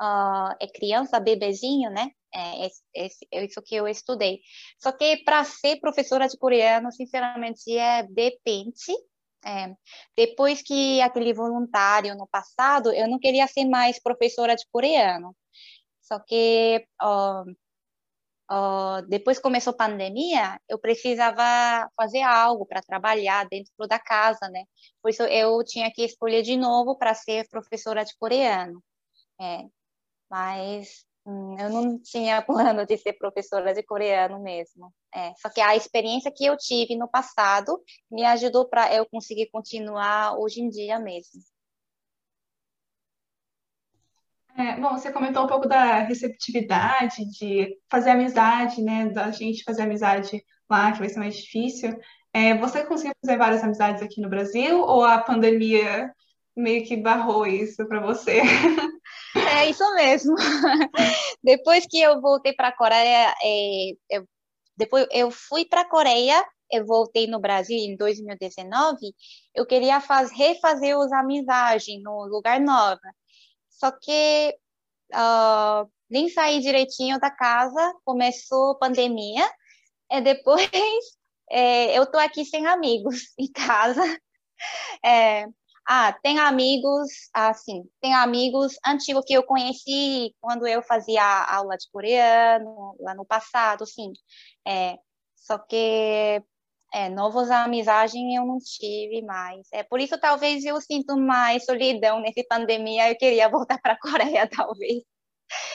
uh, 0.00 0.54
é 0.60 0.66
criança, 0.68 1.20
bebezinho, 1.20 1.90
né? 1.90 2.10
É, 2.34 2.66
esse, 2.94 3.26
é 3.32 3.44
isso 3.44 3.62
que 3.62 3.74
eu 3.74 3.86
estudei. 3.88 4.40
Só 4.78 4.92
que 4.92 5.18
para 5.24 5.44
ser 5.44 5.80
professora 5.80 6.28
de 6.28 6.36
coreano, 6.38 6.90
sinceramente, 6.92 7.76
é 7.76 8.02
depende. 8.02 8.92
É, 9.46 9.74
depois 10.16 10.62
que 10.62 11.00
aquele 11.02 11.34
voluntário 11.34 12.16
no 12.16 12.26
passado, 12.26 12.92
eu 12.92 13.08
não 13.08 13.18
queria 13.18 13.46
ser 13.46 13.66
mais 13.66 14.02
professora 14.02 14.56
de 14.56 14.64
coreano. 14.72 15.36
Só 16.04 16.20
que 16.20 16.86
uh, 17.02 17.44
depois 19.08 19.38
começou 19.38 19.72
a 19.72 19.76
pandemia, 19.76 20.60
eu 20.68 20.78
precisava 20.78 21.90
fazer 21.96 22.20
algo 22.20 22.66
para 22.66 22.82
trabalhar 22.82 23.46
dentro 23.48 23.72
da 23.88 23.98
casa, 23.98 24.48
né? 24.50 24.64
Por 25.02 25.10
isso 25.10 25.22
eu 25.24 25.64
tinha 25.64 25.90
que 25.90 26.04
escolher 26.04 26.42
de 26.42 26.56
novo 26.56 26.96
para 26.96 27.14
ser 27.14 27.48
professora 27.48 28.04
de 28.04 28.14
coreano. 28.18 28.82
É, 29.40 29.64
mas 30.30 31.04
hum, 31.26 31.56
eu 31.58 31.70
não 31.70 31.98
tinha 31.98 32.42
plano 32.76 32.86
de 32.86 32.96
ser 32.98 33.14
professora 33.14 33.72
de 33.74 33.82
coreano 33.82 34.42
mesmo. 34.42 34.92
É, 35.14 35.32
só 35.36 35.50
que 35.50 35.60
a 35.60 35.76
experiência 35.76 36.32
que 36.34 36.44
eu 36.44 36.56
tive 36.58 36.96
no 36.96 37.08
passado 37.08 37.82
me 38.10 38.24
ajudou 38.24 38.68
para 38.68 38.94
eu 38.94 39.06
conseguir 39.06 39.48
continuar 39.50 40.38
hoje 40.38 40.60
em 40.60 40.68
dia 40.68 40.98
mesmo. 40.98 41.40
É, 44.56 44.80
bom, 44.80 44.90
você 44.90 45.10
comentou 45.10 45.44
um 45.44 45.48
pouco 45.48 45.68
da 45.68 46.00
receptividade, 46.00 47.28
de 47.30 47.76
fazer 47.90 48.10
amizade, 48.10 48.80
né? 48.82 49.08
Da 49.08 49.30
gente 49.30 49.64
fazer 49.64 49.82
amizade 49.82 50.44
lá, 50.70 50.92
que 50.92 51.00
vai 51.00 51.08
ser 51.08 51.18
mais 51.18 51.36
difícil. 51.36 51.98
É, 52.32 52.56
você 52.56 52.84
conseguiu 52.84 53.14
fazer 53.24 53.36
várias 53.36 53.62
amizades 53.64 54.02
aqui 54.02 54.20
no 54.20 54.28
Brasil 54.28 54.80
ou 54.80 55.04
a 55.04 55.18
pandemia 55.18 56.12
meio 56.56 56.84
que 56.84 56.96
barrou 56.96 57.46
isso 57.46 57.86
para 57.86 58.00
você? 58.00 58.40
É 59.34 59.68
isso 59.68 59.94
mesmo. 59.94 60.34
Depois 61.42 61.86
que 61.86 62.00
eu 62.00 62.20
voltei 62.20 62.52
para 62.52 62.68
a 62.68 62.76
Coreia, 62.76 63.34
é, 63.42 63.90
eu, 64.10 64.28
depois 64.76 65.06
eu 65.10 65.30
fui 65.30 65.64
para 65.64 65.82
a 65.82 65.88
Coreia, 65.88 66.44
eu 66.70 66.86
voltei 66.86 67.26
no 67.26 67.40
Brasil 67.40 67.76
em 67.76 67.96
2019, 67.96 68.96
eu 69.54 69.66
queria 69.66 70.00
faz, 70.00 70.30
refazer 70.30 70.96
as 70.96 71.12
amizades 71.12 71.86
no 72.02 72.26
lugar 72.26 72.60
novo. 72.60 73.00
Só 73.78 73.90
que 73.90 74.56
uh, 75.12 75.90
nem 76.08 76.28
saí 76.28 76.60
direitinho 76.60 77.18
da 77.18 77.30
casa, 77.30 77.94
começou 78.04 78.78
pandemia, 78.78 79.48
e 80.10 80.20
depois 80.20 80.70
é, 81.50 81.98
eu 81.98 82.06
tô 82.10 82.18
aqui 82.18 82.44
sem 82.44 82.66
amigos 82.66 83.32
em 83.38 83.50
casa. 83.50 84.02
É, 85.04 85.46
ah, 85.86 86.12
tem 86.22 86.38
amigos, 86.38 87.10
assim, 87.34 87.84
tem 88.00 88.14
amigos 88.14 88.74
antigos 88.86 89.24
que 89.26 89.34
eu 89.34 89.42
conheci 89.44 90.34
quando 90.40 90.66
eu 90.66 90.82
fazia 90.82 91.22
aula 91.22 91.76
de 91.76 91.88
coreano, 91.90 92.96
lá 93.00 93.14
no 93.14 93.24
passado, 93.26 93.86
sim. 93.86 94.12
É, 94.66 94.96
só 95.36 95.58
que 95.58 96.42
é, 96.94 97.08
novas 97.08 97.50
amizades 97.50 98.14
eu 98.14 98.46
não 98.46 98.58
tive 98.58 99.20
mais. 99.22 99.66
É 99.72 99.82
por 99.82 99.98
isso 100.00 100.16
talvez 100.18 100.64
eu 100.64 100.80
sinto 100.80 101.16
mais 101.16 101.64
solidão 101.64 102.20
nessa 102.20 102.44
pandemia. 102.48 103.10
Eu 103.10 103.18
queria 103.18 103.48
voltar 103.48 103.80
para 103.80 103.94
a 103.94 103.98
Coreia, 103.98 104.48
talvez. 104.48 105.02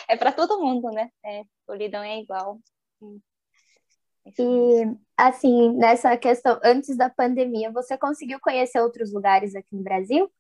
É 0.08 0.16
para 0.16 0.32
todo 0.32 0.62
mundo, 0.62 0.90
né? 0.92 1.10
É, 1.26 1.44
solidão 1.66 2.02
é 2.02 2.20
igual. 2.20 2.60
E, 4.38 4.96
assim, 5.18 5.74
nessa 5.74 6.16
questão, 6.18 6.58
antes 6.64 6.96
da 6.96 7.10
pandemia, 7.10 7.70
você 7.72 7.98
conseguiu 7.98 8.40
conhecer 8.40 8.80
outros 8.80 9.12
lugares 9.14 9.56
aqui 9.56 9.76
no 9.76 9.84
Brasil? 9.84 10.32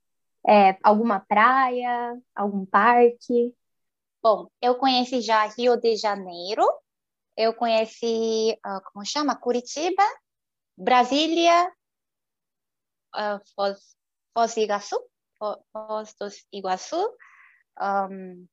É, 0.47 0.77
alguma 0.81 1.19
praia, 1.19 2.17
algum 2.33 2.65
parque? 2.65 3.53
Bom, 4.23 4.47
eu 4.61 4.75
conheci 4.75 5.19
já 5.21 5.45
Rio 5.47 5.75
de 5.77 5.97
Janeiro, 5.97 6.63
eu 7.35 7.53
conheci, 7.53 8.57
uh, 8.65 8.81
como 8.93 9.05
chama? 9.05 9.35
Curitiba, 9.35 10.03
Brasília, 10.79 11.69
uh, 13.13 13.39
Foz, 13.53 13.97
Foz 14.33 14.55
do 14.55 14.61
Iguaçu, 14.61 14.97
Foz 15.37 16.15
do 16.17 16.27
Iguaçu, 16.53 17.17
um, 17.81 18.47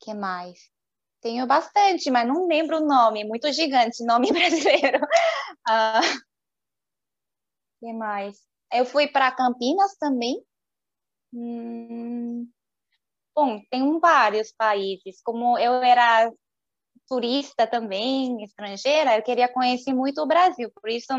que 0.00 0.14
mais? 0.14 0.58
Tenho 1.20 1.46
bastante, 1.46 2.10
mas 2.10 2.26
não 2.26 2.46
lembro 2.46 2.78
o 2.78 2.86
nome, 2.86 3.24
muito 3.24 3.52
gigante, 3.52 4.02
nome 4.04 4.32
brasileiro. 4.32 4.98
Uh, 5.68 6.00
que 7.80 7.92
mais? 7.92 8.38
Eu 8.72 8.86
fui 8.86 9.06
para 9.06 9.30
Campinas 9.30 9.94
também. 9.98 10.42
Hum, 11.34 12.48
bom, 13.34 13.60
tem 13.70 14.00
vários 14.00 14.52
países. 14.52 15.20
Como 15.22 15.58
eu 15.58 15.74
era 15.82 16.32
turista 17.08 17.66
também, 17.66 18.42
estrangeira, 18.44 19.16
eu 19.16 19.22
queria 19.22 19.48
conhecer 19.48 19.92
muito 19.92 20.20
o 20.20 20.26
Brasil. 20.26 20.70
Por 20.70 20.88
isso, 20.90 21.12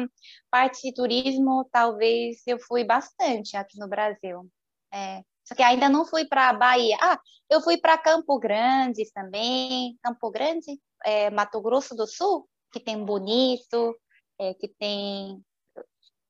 parte 0.50 0.82
de 0.82 0.94
turismo, 0.94 1.68
talvez 1.72 2.42
eu 2.48 2.60
fui 2.60 2.84
bastante 2.84 3.56
aqui 3.58 3.78
no 3.80 3.88
Brasil. 3.88 4.50
É, 4.94 5.22
só 5.44 5.54
que 5.56 5.62
ainda 5.64 5.88
não 5.90 6.06
fui 6.06 6.26
para 6.26 6.54
Bahia. 6.54 6.98
Ah, 7.02 7.20
eu 7.50 7.62
fui 7.62 7.78
para 7.78 7.98
Campo 7.98 8.40
Grande 8.40 9.10
também. 9.14 9.98
Campo 10.02 10.32
Grande, 10.32 10.80
é, 11.06 11.30
Mato 11.30 11.62
Grosso 11.62 11.96
do 11.96 12.08
Sul, 12.08 12.50
que 12.72 12.80
tem 12.80 13.04
Bonito, 13.06 13.96
é, 14.40 14.54
que 14.56 14.68
tem 14.68 15.44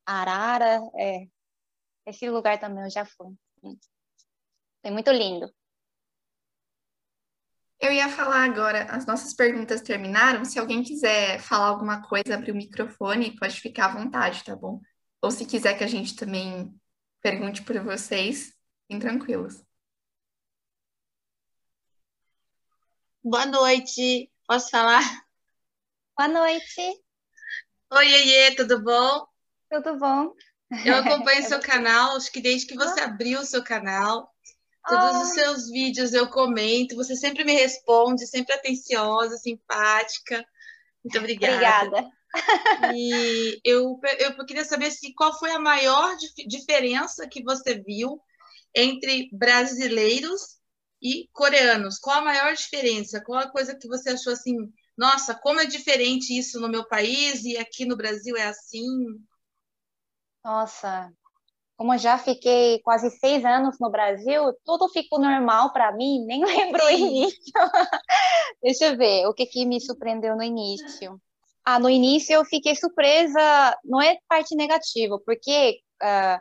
Arara. 0.05 0.81
É. 0.97 1.27
Esse 2.05 2.29
lugar 2.29 2.59
também 2.59 2.83
eu 2.83 2.89
já 2.89 3.05
fui. 3.05 3.35
É 4.83 4.91
muito 4.91 5.11
lindo. 5.11 5.51
Eu 7.86 7.93
ia 7.93 8.10
falar 8.10 8.43
agora, 8.45 8.86
as 8.86 9.06
nossas 9.06 9.36
perguntas 9.36 9.80
terminaram. 9.80 10.43
Se 10.43 10.58
alguém 10.58 10.82
quiser 10.82 11.39
falar 11.39 11.67
alguma 11.67 12.02
coisa, 12.02 12.34
abrir 12.34 12.52
o 12.52 12.56
microfone, 12.56 13.38
pode 13.38 13.62
ficar 13.62 13.86
à 13.86 13.93
vontade, 13.93 14.43
tá 14.43 14.56
bom? 14.56 14.82
Ou 15.21 15.30
se 15.30 15.45
quiser 15.45 15.78
que 15.78 15.84
a 15.84 15.88
gente 15.88 16.15
também 16.15 16.74
pergunte 17.21 17.62
para 17.62 17.84
vocês, 17.84 18.56
Fiquem 18.88 19.00
tranquilos. 19.00 19.63
Boa 23.24 23.45
noite, 23.48 24.32
posso 24.48 24.69
falar? 24.69 25.02
Boa 26.15 26.30
noite. 26.30 27.04
Oi, 27.91 28.08
Iê, 28.08 28.56
tudo 28.56 28.84
bom? 28.84 29.28
Tudo 29.69 29.98
bom. 29.98 30.34
Eu 30.84 30.95
acompanho 30.98 31.41
seu 31.50 31.60
canal, 31.60 32.15
acho 32.15 32.32
que 32.32 32.41
desde 32.41 32.67
que 32.67 32.76
você 32.76 33.02
abriu 33.02 33.39
o 33.39 33.45
seu 33.45 33.63
canal, 33.63 34.35
todos 34.88 35.24
os 35.24 35.32
ah. 35.32 35.34
seus 35.34 35.69
vídeos 35.69 36.13
eu 36.13 36.30
comento, 36.30 36.95
você 36.95 37.15
sempre 37.15 37.43
me 37.43 37.54
responde, 37.54 38.28
sempre 38.28 38.54
atenciosa, 38.54 39.38
simpática. 39.38 40.45
Muito 41.04 41.17
obrigada. 41.17 41.56
Obrigada. 41.56 42.12
E 42.93 43.60
eu, 43.63 44.00
eu 44.19 44.45
queria 44.45 44.65
saber 44.65 44.91
se 44.91 45.13
qual 45.13 45.38
foi 45.38 45.52
a 45.52 45.60
maior 45.60 46.15
diferença 46.48 47.28
que 47.28 47.43
você 47.43 47.76
viu 47.76 48.19
entre 48.76 49.30
brasileiros 49.32 50.58
e 51.02 51.30
coreanos? 51.32 51.98
Qual 51.98 52.17
a 52.17 52.24
maior 52.24 52.54
diferença? 52.54 53.21
Qual 53.24 53.39
a 53.39 53.50
coisa 53.50 53.76
que 53.76 53.88
você 53.88 54.10
achou 54.10 54.34
assim, 54.34 54.56
nossa, 54.98 55.34
como 55.36 55.62
é 55.62 55.65
diferente 55.65 56.38
isso 56.38 56.60
no 56.60 56.69
meu 56.69 56.86
país 56.88 57.43
e 57.43 57.58
aqui 57.58 57.86
no 57.86 57.95
Brasil 57.95 58.36
é 58.36 58.48
assim? 58.48 58.86
Nossa, 60.43 61.12
como 61.77 61.93
eu 61.93 61.97
já 61.97 62.17
fiquei 62.17 62.79
quase 62.79 63.09
seis 63.11 63.43
anos 63.43 63.77
no 63.79 63.89
Brasil, 63.89 64.53
tudo 64.63 64.88
ficou 64.89 65.19
normal 65.19 65.73
para 65.73 65.91
mim, 65.91 66.25
nem 66.25 66.43
lembro 66.45 66.85
o 66.85 66.89
início. 66.89 67.53
Deixa 68.63 68.85
eu 68.85 68.97
ver, 68.97 69.27
o 69.27 69.33
que, 69.33 69.45
que 69.45 69.65
me 69.65 69.81
surpreendeu 69.81 70.35
no 70.35 70.43
início. 70.43 71.19
Ah, 71.63 71.79
no 71.79 71.89
início 71.89 72.33
eu 72.33 72.45
fiquei 72.45 72.75
surpresa, 72.75 73.77
não 73.83 74.01
é 74.01 74.17
parte 74.27 74.55
negativa, 74.55 75.19
porque 75.25 75.79
uh, 76.01 76.39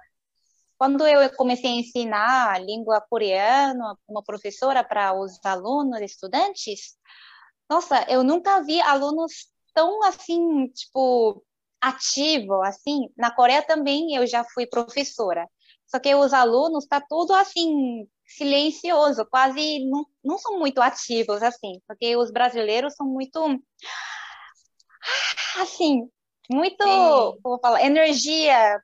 quando 0.77 1.07
eu 1.07 1.35
comecei 1.35 1.71
a 1.71 1.81
ensinar 1.81 2.53
a 2.53 2.59
língua 2.59 3.01
coreana, 3.01 3.97
uma 4.07 4.23
professora 4.23 4.85
para 4.85 5.19
os 5.19 5.39
alunos, 5.45 6.01
estudantes, 6.01 6.97
nossa, 7.69 8.05
eu 8.09 8.23
nunca 8.23 8.63
vi 8.63 8.81
alunos 8.83 9.49
tão 9.73 10.03
assim, 10.05 10.69
tipo, 10.69 11.43
ativo, 11.89 12.63
assim. 12.63 13.09
Na 13.17 13.31
Coreia 13.31 13.63
também 13.63 14.15
eu 14.15 14.27
já 14.27 14.45
fui 14.45 14.67
professora. 14.67 15.49
Só 15.87 15.99
que 15.99 16.15
os 16.15 16.33
alunos 16.33 16.87
tá 16.87 17.01
tudo 17.01 17.35
assim 17.35 18.09
silencioso, 18.27 19.27
quase 19.27 19.85
não, 19.85 20.07
não 20.25 20.39
são 20.39 20.59
muito 20.59 20.81
ativos 20.81 21.43
assim, 21.43 21.81
porque 21.87 22.17
os 22.17 22.31
brasileiros 22.31 22.95
são 22.95 23.07
muito 23.07 23.39
assim, 25.61 26.09
muito, 26.51 26.83
Sim. 26.83 27.41
como 27.43 27.59
falar, 27.61 27.85
energia 27.85 28.81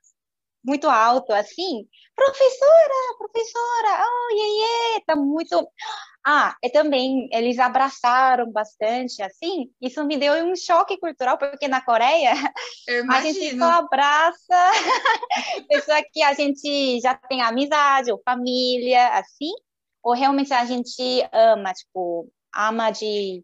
muito 0.63 0.87
alto, 0.87 1.33
assim, 1.33 1.87
professora, 2.15 3.17
professora, 3.17 4.05
oh, 4.05 4.35
iê, 4.35 4.95
iê, 4.95 5.01
tá 5.05 5.15
muito... 5.15 5.67
Ah, 6.23 6.55
e 6.63 6.69
também 6.69 7.27
eles 7.31 7.57
abraçaram 7.57 8.51
bastante, 8.51 9.23
assim, 9.23 9.71
isso 9.81 10.03
me 10.03 10.17
deu 10.17 10.33
um 10.45 10.55
choque 10.55 10.97
cultural, 10.99 11.37
porque 11.37 11.67
na 11.67 11.81
Coreia 11.81 12.33
a 13.09 13.21
gente 13.21 13.57
só 13.57 13.71
abraça 13.71 14.71
pessoa 15.67 16.01
que 16.13 16.21
a 16.21 16.33
gente 16.33 16.99
já 17.01 17.15
tem 17.15 17.41
amizade, 17.41 18.11
ou 18.11 18.21
família, 18.23 19.17
assim, 19.17 19.51
ou 20.03 20.13
realmente 20.13 20.53
a 20.53 20.63
gente 20.63 21.27
ama, 21.33 21.73
tipo, 21.73 22.31
ama 22.55 22.91
de 22.91 23.43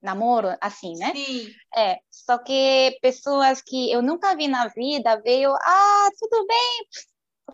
namoro, 0.00 0.56
assim, 0.60 0.94
né? 0.96 1.12
Sim. 1.14 1.52
É, 1.76 1.98
só 2.10 2.38
que 2.38 2.98
pessoas 3.02 3.60
que 3.60 3.92
eu 3.92 4.00
nunca 4.00 4.34
vi 4.34 4.48
na 4.48 4.68
vida 4.68 5.20
veio, 5.22 5.50
ah, 5.52 6.08
tudo 6.18 6.46
bem, 6.46 6.86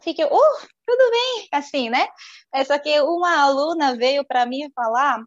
fiquei, 0.00 0.24
uh, 0.24 0.30
tudo 0.86 1.10
bem, 1.10 1.48
assim, 1.52 1.90
né? 1.90 2.06
É, 2.54 2.64
só 2.64 2.78
que 2.78 3.00
uma 3.00 3.42
aluna 3.42 3.96
veio 3.96 4.24
para 4.24 4.46
mim 4.46 4.70
falar, 4.74 5.22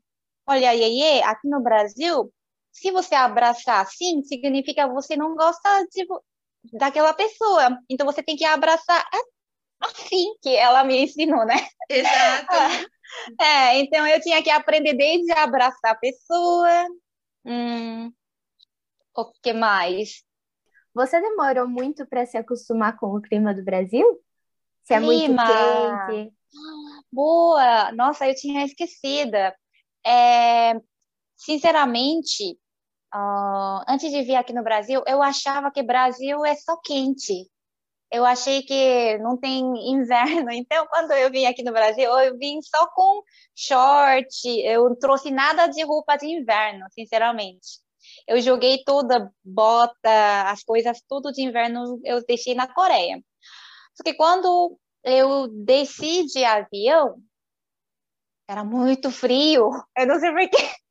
olha, 0.48 0.74
Iê, 0.76 1.22
aqui 1.24 1.48
no 1.48 1.62
Brasil, 1.62 2.32
se 2.72 2.92
você 2.92 3.16
abraçar 3.16 3.82
assim, 3.82 4.24
significa 4.24 4.88
você 4.88 5.16
não 5.16 5.36
gosta 5.36 5.86
de, 5.92 6.06
daquela 6.74 7.14
pessoa. 7.14 7.78
Então 7.90 8.06
você 8.06 8.22
tem 8.24 8.36
que 8.36 8.46
abraçar 8.46 9.06
assim 9.82 10.36
que 10.42 10.56
ela 10.56 10.84
me 10.84 11.04
ensinou, 11.04 11.46
né? 11.46 11.56
Exato. 11.90 12.48
É, 13.40 13.80
então 13.80 14.06
eu 14.06 14.20
tinha 14.20 14.44
que 14.44 14.50
aprender 14.50 14.94
desde 14.94 15.32
abraçar 15.32 15.92
a 15.92 15.96
pessoa. 15.96 16.70
Hum, 17.46 18.12
o 19.16 19.32
que 19.42 19.54
mais? 19.54 20.24
Você 20.94 21.22
demorou 21.22 21.68
muito 21.70 22.06
para 22.06 22.26
se 22.26 22.38
acostumar 22.38 22.98
com 22.98 23.16
o 23.16 23.22
clima 23.22 23.54
do 23.54 23.64
Brasil? 23.64 24.06
Se 24.88 24.94
é 24.94 25.02
muito 25.02 25.36
quente? 25.36 26.34
Boa! 27.12 27.92
Nossa, 27.92 28.26
eu 28.26 28.34
tinha 28.34 28.64
esquecido. 28.64 29.36
É, 30.06 30.80
sinceramente, 31.36 32.58
ah, 33.12 33.84
antes 33.86 34.10
de 34.10 34.22
vir 34.22 34.38
aqui 34.38 34.54
no 34.54 34.64
Brasil, 34.64 35.04
eu 35.06 35.22
achava 35.22 35.70
que 35.72 35.84
Brasil 35.84 36.46
é 36.46 36.56
só 36.56 36.78
quente. 36.78 37.52
Eu 38.10 38.24
achei 38.24 38.62
que 38.62 39.18
não 39.18 39.36
tem 39.38 39.60
inverno. 39.92 40.52
Então, 40.52 40.88
quando 40.88 41.12
eu 41.12 41.30
vim 41.30 41.46
aqui 41.46 41.64
no 41.64 41.74
Brasil, 41.74 42.10
eu 42.20 42.38
vim 42.38 42.62
só 42.62 42.88
com 42.96 43.22
short. 43.54 44.48
Eu 44.62 44.88
não 44.88 44.96
trouxe 44.98 45.30
nada 45.30 45.68
de 45.68 45.84
roupa 45.84 46.16
de 46.16 46.28
inverno, 46.28 46.86
sinceramente. 46.92 47.82
Eu 48.26 48.40
joguei 48.40 48.86
toda 48.86 49.30
bota, 49.44 50.50
as 50.50 50.64
coisas 50.64 51.02
tudo 51.10 51.30
de 51.34 51.42
inverno 51.42 52.00
eu 52.06 52.26
deixei 52.26 52.56
na 52.56 52.74
Coreia. 52.74 53.22
Só 53.98 54.04
que 54.04 54.14
quando 54.14 54.78
eu 55.04 55.48
desci 55.48 56.26
de 56.28 56.46
avião, 56.46 57.20
era 58.48 58.64
muito 58.64 59.10
frio. 59.10 59.72
Eu 59.98 60.06
não 60.08 60.20
sei 60.20 60.32
porquê. 60.32 60.58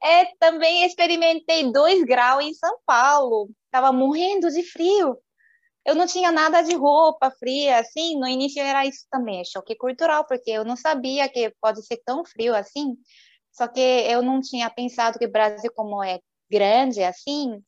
É, 0.00 0.26
também 0.36 0.84
experimentei 0.86 1.70
dois 1.70 2.02
graus 2.04 2.42
em 2.42 2.54
São 2.54 2.78
Paulo. 2.86 3.50
Tava 3.70 3.92
morrendo 3.92 4.48
de 4.48 4.62
frio. 4.62 5.18
Eu 5.84 5.94
não 5.94 6.06
tinha 6.06 6.32
nada 6.32 6.62
de 6.62 6.74
roupa 6.74 7.30
fria, 7.32 7.78
assim. 7.78 8.18
No 8.18 8.26
início 8.26 8.62
era 8.62 8.86
isso 8.86 9.06
também, 9.10 9.40
é 9.40 9.44
choque 9.44 9.76
cultural, 9.76 10.24
porque 10.24 10.50
eu 10.50 10.64
não 10.64 10.76
sabia 10.76 11.28
que 11.28 11.52
pode 11.60 11.84
ser 11.84 11.98
tão 12.06 12.24
frio 12.24 12.54
assim. 12.54 12.96
Só 13.52 13.66
que 13.68 13.80
eu 13.80 14.22
não 14.22 14.40
tinha 14.40 14.70
pensado 14.70 15.18
que 15.18 15.26
o 15.26 15.32
Brasil, 15.32 15.70
como 15.74 16.02
é 16.02 16.20
grande 16.50 17.02
assim, 17.02 17.62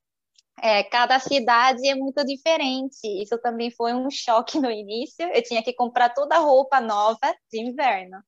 é, 0.62 0.84
cada 0.84 1.18
cidade 1.18 1.88
é 1.88 1.94
muito 1.94 2.24
diferente. 2.24 2.98
Isso 3.22 3.38
também 3.38 3.70
foi 3.70 3.94
um 3.94 4.10
choque 4.10 4.58
no 4.58 4.70
início. 4.70 5.26
Eu 5.28 5.42
tinha 5.42 5.62
que 5.62 5.72
comprar 5.72 6.10
toda 6.10 6.36
a 6.36 6.40
roupa 6.40 6.80
nova 6.80 7.34
de 7.50 7.60
inverno. 7.60 8.18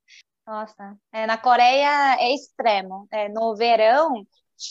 Nossa, 0.47 0.97
é, 1.13 1.27
na 1.27 1.39
Coreia 1.39 2.17
é 2.19 2.35
extremo. 2.35 3.07
É, 3.11 3.29
no 3.29 3.55
verão, 3.55 4.27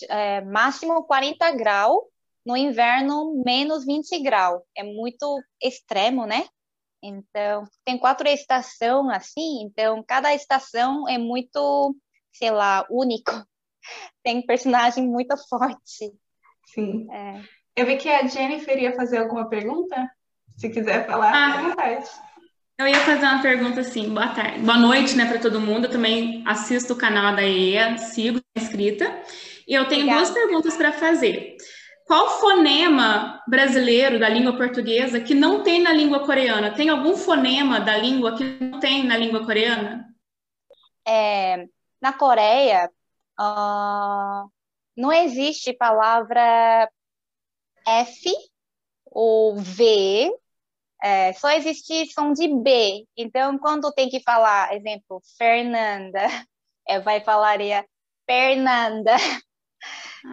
é, 0.09 0.41
máximo 0.41 1.03
40 1.05 1.51
graus, 1.51 2.03
no 2.45 2.57
inverno, 2.57 3.41
menos 3.45 3.85
20 3.85 4.21
graus. 4.21 4.61
É 4.75 4.83
muito 4.83 5.41
extremo, 5.61 6.25
né? 6.25 6.47
Então, 7.03 7.63
tem 7.83 7.97
quatro 7.97 8.27
estações 8.27 9.09
assim, 9.15 9.63
então 9.63 10.03
cada 10.07 10.33
estação 10.35 11.09
é 11.09 11.17
muito, 11.17 11.95
sei 12.31 12.51
lá, 12.51 12.85
único. 12.89 13.31
Tem 14.23 14.45
personagem 14.45 15.07
muito 15.07 15.35
forte. 15.49 16.13
Sim. 16.73 17.07
É. 17.11 17.41
Eu 17.75 17.85
vi 17.85 17.97
que 17.97 18.09
a 18.09 18.25
Jennifer 18.27 18.77
ia 18.77 18.93
fazer 18.95 19.17
alguma 19.17 19.47
pergunta. 19.49 20.09
Se 20.57 20.69
quiser 20.69 21.05
falar, 21.07 21.31
Ah. 21.33 21.59
à 21.59 21.61
vontade. 21.61 22.05
Eu 22.77 22.87
ia 22.87 22.99
fazer 23.01 23.25
uma 23.25 23.41
pergunta 23.41 23.81
assim, 23.81 24.09
boa 24.09 24.29
tarde, 24.29 24.59
boa 24.59 24.77
noite, 24.77 25.15
né, 25.15 25.25
para 25.25 25.39
todo 25.39 25.61
mundo. 25.61 25.85
Eu 25.85 25.91
também 25.91 26.43
assisto 26.47 26.93
o 26.93 26.97
canal 26.97 27.35
da 27.35 27.43
EA, 27.43 27.97
sigo 27.97 28.39
sou 28.39 28.63
inscrita. 28.63 29.05
E 29.67 29.73
eu 29.73 29.85
tenho 29.87 30.01
Obrigada. 30.01 30.17
duas 30.25 30.31
perguntas 30.31 30.75
para 30.75 30.91
fazer. 30.91 31.55
Qual 32.05 32.39
fonema 32.39 33.41
brasileiro 33.47 34.19
da 34.19 34.27
língua 34.27 34.57
portuguesa 34.57 35.19
que 35.21 35.33
não 35.35 35.61
tem 35.63 35.81
na 35.81 35.93
língua 35.93 36.25
coreana? 36.25 36.73
Tem 36.73 36.89
algum 36.89 37.15
fonema 37.15 37.79
da 37.79 37.95
língua 37.95 38.35
que 38.35 38.43
não 38.59 38.79
tem 38.79 39.03
na 39.05 39.15
língua 39.15 39.45
coreana? 39.45 40.05
É, 41.07 41.65
na 42.01 42.11
Coreia, 42.13 42.89
ah, 43.39 44.43
não 44.95 45.11
existe 45.11 45.73
palavra 45.73 46.89
F 47.87 48.29
ou 49.05 49.55
V, 49.57 50.31
é, 51.03 51.33
só 51.33 51.51
existe 51.51 52.11
som 52.13 52.31
de 52.31 52.47
B. 52.47 53.05
Então, 53.17 53.57
quando 53.57 53.91
tem 53.91 54.07
que 54.09 54.21
falar, 54.21 54.73
exemplo, 54.73 55.21
Fernanda, 55.37 56.19
é, 56.87 56.99
vai 56.99 57.21
falaria 57.21 57.85
Fernanda. 58.25 59.15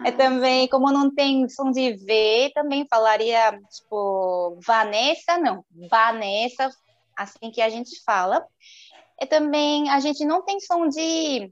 É 0.05 0.11
também, 0.11 0.67
como 0.67 0.91
não 0.91 1.13
tem 1.13 1.49
som 1.49 1.71
de 1.71 1.93
V, 1.93 2.51
também 2.53 2.85
falaria, 2.87 3.59
tipo, 3.71 4.59
Vanessa, 4.63 5.39
não, 5.39 5.65
Vanessa, 5.89 6.69
assim 7.17 7.49
que 7.51 7.59
a 7.59 7.69
gente 7.69 8.01
fala. 8.03 8.45
E 9.19 9.25
também 9.25 9.89
a 9.89 9.99
gente 9.99 10.23
não 10.23 10.43
tem 10.43 10.59
som 10.59 10.87
de. 10.87 11.51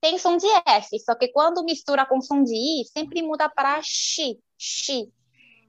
Tem 0.00 0.18
som 0.18 0.36
de 0.36 0.46
S, 0.66 0.98
só 1.00 1.14
que 1.14 1.28
quando 1.28 1.64
mistura 1.64 2.06
com 2.06 2.20
som 2.20 2.42
de 2.42 2.54
I, 2.54 2.84
sempre 2.86 3.22
muda 3.22 3.48
para 3.48 3.80
X, 3.82 4.36
X. 4.58 5.06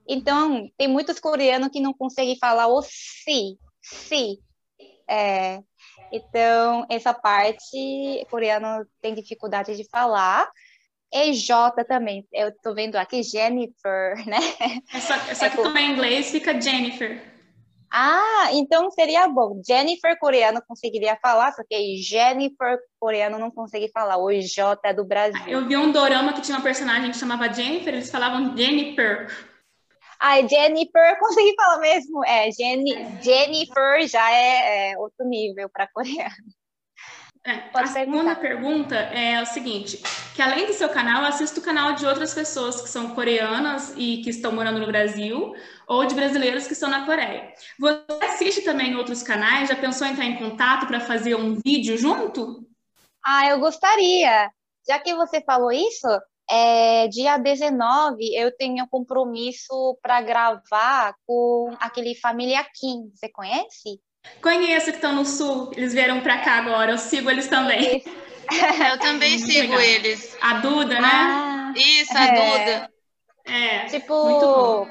Então, 0.07 0.69
tem 0.77 0.87
muitos 0.87 1.19
coreanos 1.19 1.69
que 1.69 1.79
não 1.79 1.93
conseguem 1.93 2.37
falar 2.37 2.67
o 2.67 2.81
si, 2.81 3.57
si. 3.81 4.39
É, 5.07 5.61
então, 6.11 6.85
essa 6.89 7.13
parte, 7.13 8.25
coreano 8.29 8.85
tem 9.01 9.13
dificuldade 9.13 9.75
de 9.75 9.87
falar. 9.89 10.49
E 11.13 11.33
J 11.33 11.83
também, 11.83 12.25
eu 12.31 12.53
tô 12.61 12.73
vendo 12.73 12.95
aqui 12.95 13.21
Jennifer, 13.21 14.15
né? 14.25 14.37
É 14.93 14.99
só, 15.01 15.13
é 15.13 15.35
só 15.35 15.45
É 15.45 15.49
que 15.49 15.55
por- 15.57 15.63
como 15.65 15.77
é 15.77 15.83
inglês, 15.83 16.31
fica 16.31 16.59
Jennifer. 16.59 17.30
Ah, 17.93 18.49
então 18.53 18.89
seria 18.89 19.27
bom. 19.27 19.61
Jennifer 19.67 20.17
coreano 20.17 20.61
conseguiria 20.65 21.17
falar, 21.21 21.51
só 21.51 21.61
que 21.67 21.97
Jennifer 21.97 22.79
coreano 22.97 23.37
não 23.37 23.51
consegue 23.51 23.91
falar. 23.91 24.17
O 24.17 24.31
J 24.31 24.79
é 24.85 24.93
do 24.93 25.03
Brasil. 25.03 25.41
Eu 25.45 25.67
vi 25.67 25.75
um 25.75 25.91
dorama 25.91 26.31
que 26.31 26.41
tinha 26.41 26.57
uma 26.57 26.63
personagem 26.63 27.11
que 27.11 27.17
chamava 27.17 27.51
Jennifer, 27.51 27.93
eles 27.93 28.09
falavam 28.09 28.55
Jennifer. 28.55 29.27
Ah, 30.17 30.39
Jennifer 30.47 31.17
consegui 31.19 31.53
falar 31.55 31.79
mesmo. 31.79 32.23
É, 32.23 32.49
Jenny, 32.51 32.93
Jennifer 33.21 34.07
já 34.07 34.31
é, 34.31 34.91
é 34.91 34.97
outro 34.97 35.27
nível 35.27 35.67
para 35.67 35.87
coreano. 35.87 36.60
É, 37.43 37.71
a 37.73 37.87
segunda 37.87 38.35
pergunta 38.35 38.95
é 38.95 39.41
o 39.41 39.45
seguinte, 39.47 39.97
que 40.35 40.41
além 40.43 40.67
do 40.67 40.73
seu 40.73 40.89
canal, 40.89 41.23
eu 41.23 41.27
assisto 41.27 41.59
o 41.59 41.63
canal 41.63 41.93
de 41.93 42.05
outras 42.05 42.35
pessoas 42.35 42.81
que 42.81 42.87
são 42.87 43.15
coreanas 43.15 43.95
e 43.97 44.21
que 44.21 44.29
estão 44.29 44.51
morando 44.51 44.79
no 44.79 44.85
Brasil, 44.85 45.55
ou 45.87 46.05
de 46.05 46.13
brasileiros 46.13 46.67
que 46.67 46.73
estão 46.73 46.89
na 46.89 47.03
Coreia. 47.05 47.51
Você 47.79 48.05
assiste 48.21 48.61
também 48.61 48.95
outros 48.95 49.23
canais? 49.23 49.69
Já 49.69 49.75
pensou 49.75 50.05
em 50.05 50.11
entrar 50.11 50.25
em 50.25 50.37
contato 50.37 50.85
para 50.85 50.99
fazer 50.99 51.33
um 51.33 51.55
vídeo 51.65 51.97
junto? 51.97 52.63
Ah, 53.25 53.47
eu 53.47 53.59
gostaria. 53.59 54.51
Já 54.87 54.99
que 54.99 55.15
você 55.15 55.41
falou 55.41 55.71
isso, 55.71 56.07
é, 56.49 57.07
dia 57.07 57.37
19 57.37 58.35
eu 58.35 58.55
tenho 58.55 58.87
compromisso 58.87 59.97
para 60.01 60.21
gravar 60.21 61.15
com 61.25 61.75
aquele 61.79 62.13
Família 62.13 62.63
Kim. 62.75 63.09
Você 63.15 63.29
conhece? 63.29 63.99
Conheço 64.41 64.87
que 64.87 64.97
estão 64.97 65.13
no 65.13 65.25
Sul, 65.25 65.71
eles 65.75 65.93
vieram 65.93 66.21
para 66.21 66.39
cá 66.39 66.53
agora, 66.57 66.91
eu 66.91 66.97
sigo 66.97 67.29
eles 67.29 67.47
também. 67.47 68.03
Eu 68.91 68.99
também 68.99 69.37
sigo 69.39 69.75
legal. 69.75 69.79
eles. 69.79 70.37
A 70.41 70.55
Duda, 70.55 70.99
né? 70.99 71.07
Ah, 71.09 71.73
Isso, 71.73 72.17
a 72.17 72.23
É. 72.25 72.33
Duda. 72.35 72.91
É, 73.45 73.85
tipo, 73.85 74.23
muito 74.25 74.45
bom. 74.45 74.87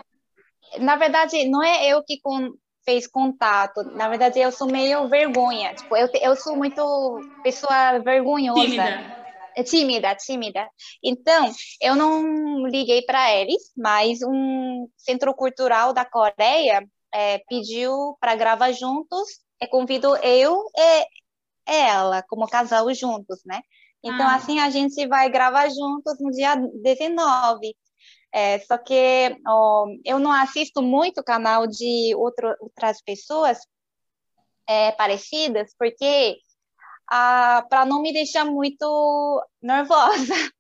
na 0.79 0.97
verdade, 0.97 1.45
não 1.47 1.63
é 1.63 1.87
eu 1.89 2.03
que 2.03 2.19
com, 2.23 2.55
fez 2.87 3.07
contato. 3.07 3.83
Na 3.83 4.09
verdade, 4.09 4.41
eu 4.41 4.51
sou 4.51 4.67
meio 4.67 5.09
vergonha. 5.09 5.75
Tipo, 5.75 5.95
eu, 5.95 6.09
eu 6.23 6.37
sou 6.37 6.57
muito 6.57 7.21
pessoa 7.43 7.99
vergonhosa. 7.99 8.63
Tímida. 8.63 9.21
É 9.57 9.63
tímida, 9.63 10.15
tímida. 10.15 10.69
Então, 11.05 11.53
eu 11.83 11.95
não 11.95 12.67
liguei 12.67 13.03
para 13.03 13.35
eles, 13.35 13.73
mas 13.77 14.21
um 14.23 14.89
centro 14.97 15.35
cultural 15.35 15.93
da 15.93 16.05
Coreia 16.05 16.83
é, 17.13 17.39
pediu 17.49 18.17
para 18.21 18.35
gravar 18.35 18.73
juntos 18.73 19.41
e 19.61 19.67
convidou 19.67 20.17
eu 20.19 20.65
e 20.77 21.07
ela 21.67 22.23
como 22.23 22.49
casal 22.49 22.93
juntos, 22.95 23.41
né? 23.45 23.61
Então, 24.03 24.27
Ah. 24.27 24.37
assim, 24.37 24.59
a 24.59 24.71
gente 24.71 25.07
vai 25.07 25.29
gravar 25.31 25.69
juntos 25.69 26.19
no 26.21 26.31
dia 26.31 26.57
19. 26.57 27.77
É, 28.33 28.59
só 28.61 28.79
que 28.79 29.37
ó, 29.47 29.87
eu 30.05 30.19
não 30.19 30.33
assisto 30.33 30.81
muito 30.81 31.23
canal 31.23 31.67
de 31.67 32.15
outro, 32.15 32.55
outras 32.61 33.03
pessoas 33.03 33.59
é, 34.69 34.93
parecidas, 34.93 35.75
porque 35.79 36.39
para 37.09 37.85
não 37.87 38.01
me 38.01 38.13
deixar 38.13 38.45
muito 38.45 39.45
nervosa. 39.61 40.33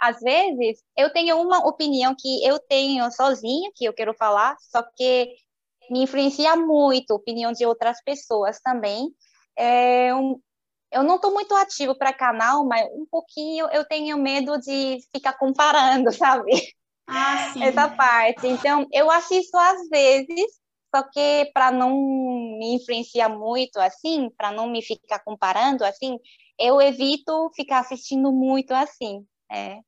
Às 0.00 0.20
vezes, 0.20 0.82
eu 0.96 1.12
tenho 1.12 1.38
uma 1.40 1.66
opinião 1.66 2.14
que 2.18 2.46
eu 2.46 2.58
tenho 2.60 3.10
sozinha, 3.10 3.70
que 3.74 3.84
eu 3.84 3.92
quero 3.92 4.14
falar, 4.14 4.56
só 4.60 4.82
que 4.96 5.28
me 5.90 6.02
influencia 6.02 6.56
muito 6.56 7.12
a 7.12 7.16
opinião 7.16 7.52
de 7.52 7.64
outras 7.64 8.02
pessoas 8.02 8.60
também. 8.60 9.08
É 9.56 10.14
um, 10.14 10.40
eu 10.92 11.02
não 11.02 11.16
estou 11.16 11.32
muito 11.32 11.54
ativo 11.54 11.96
para 11.96 12.12
canal, 12.12 12.64
mas 12.64 12.86
um 12.92 13.06
pouquinho 13.10 13.68
eu 13.72 13.84
tenho 13.84 14.16
medo 14.18 14.58
de 14.58 14.98
ficar 15.14 15.34
comparando, 15.34 16.10
sabe? 16.12 16.50
Ah, 17.06 17.50
sim. 17.52 17.62
Essa 17.62 17.88
parte. 17.88 18.46
Então, 18.46 18.86
eu 18.92 19.10
assisto 19.10 19.56
às 19.56 19.88
vezes, 19.88 20.60
só 20.94 21.02
que 21.02 21.50
para 21.52 21.70
não 21.70 21.90
me 22.58 22.74
influenciar 22.74 23.28
muito 23.28 23.78
assim, 23.78 24.30
para 24.30 24.50
não 24.50 24.68
me 24.68 24.82
ficar 24.82 25.20
comparando 25.20 25.84
assim, 25.84 26.18
eu 26.58 26.80
evito 26.80 27.50
ficar 27.54 27.80
assistindo 27.80 28.32
muito 28.32 28.72
assim. 28.72 29.24
É. 29.50 29.80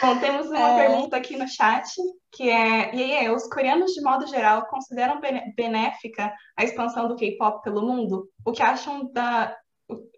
Bom, 0.00 0.18
temos 0.18 0.48
uma 0.48 0.70
é... 0.70 0.86
pergunta 0.86 1.16
aqui 1.16 1.36
no 1.36 1.48
chat, 1.48 1.90
que 2.32 2.50
é, 2.50 2.94
e 2.94 3.16
aí, 3.16 3.30
os 3.30 3.48
coreanos 3.48 3.92
de 3.92 4.02
modo 4.02 4.26
geral 4.26 4.66
consideram 4.66 5.20
benéfica 5.56 6.34
a 6.56 6.64
expansão 6.64 7.08
do 7.08 7.16
K-pop 7.16 7.62
pelo 7.62 7.82
mundo? 7.82 8.28
O 8.44 8.52
que 8.52 8.62
acham 8.62 9.10
da 9.12 9.56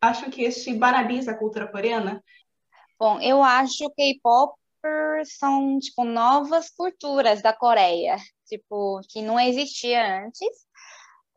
acham 0.01 0.31
que 0.31 0.43
este 0.43 0.73
banaliza 0.75 1.33
a 1.33 1.39
cultura 1.39 1.71
coreana? 1.71 2.23
Bom, 2.99 3.21
eu 3.21 3.43
acho 3.43 3.91
que 3.91 4.15
K-pop 4.15 4.55
são 5.25 5.79
tipo 5.79 6.05
novas 6.05 6.71
culturas 6.71 7.43
da 7.43 7.53
Coreia, 7.53 8.17
tipo 8.47 9.01
que 9.09 9.21
não 9.21 9.39
existia 9.39 10.25
antes. 10.25 10.49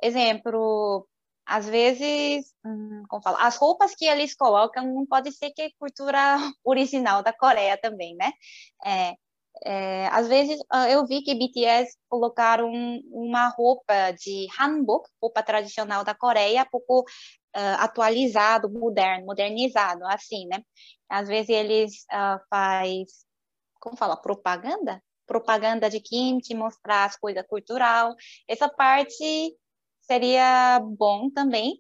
Exemplo, 0.02 1.08
às 1.50 1.68
vezes, 1.68 2.54
hum, 2.64 3.04
como 3.10 3.24
fala, 3.24 3.42
as 3.42 3.58
roupas 3.58 3.96
que 3.96 4.06
eles 4.06 4.36
colocam 4.36 4.86
não 4.86 5.06
pode 5.06 5.32
ser 5.32 5.50
que 5.52 5.64
é 5.64 5.70
cultura 5.80 6.38
original 6.64 7.24
da 7.24 7.34
Coreia 7.34 7.76
também, 7.76 8.16
né? 8.16 8.32
É, 8.86 9.16
é, 9.66 10.08
às 10.08 10.28
vezes 10.28 10.60
ah, 10.70 10.90
eu 10.90 11.06
vi 11.08 11.24
que 11.24 11.34
BTS 11.34 11.98
colocaram 12.08 12.72
uma 13.12 13.48
roupa 13.50 14.12
de 14.12 14.48
hanbok, 14.60 15.10
roupa 15.22 15.42
tradicional 15.42 16.04
da 16.04 16.14
Coreia, 16.14 16.68
pouco 16.70 17.02
uh, 17.02 17.76
atualizado, 17.80 18.70
moderno, 18.70 19.26
modernizado, 19.26 20.06
assim, 20.06 20.46
né? 20.48 20.64
Às 21.10 21.28
vezes 21.28 21.50
eles 21.50 22.06
uh, 22.14 22.40
faz, 22.50 23.26
como 23.82 23.98
fala, 23.98 24.16
propaganda? 24.16 25.02
Propaganda 25.26 25.90
de 25.90 26.00
kimchi, 26.00 26.54
mostrar 26.54 27.06
as 27.06 27.18
coisas 27.18 27.46
cultural. 27.48 28.16
Essa 28.48 28.70
parte 28.70 29.56
seria 30.10 30.80
bom 30.80 31.30
também. 31.30 31.80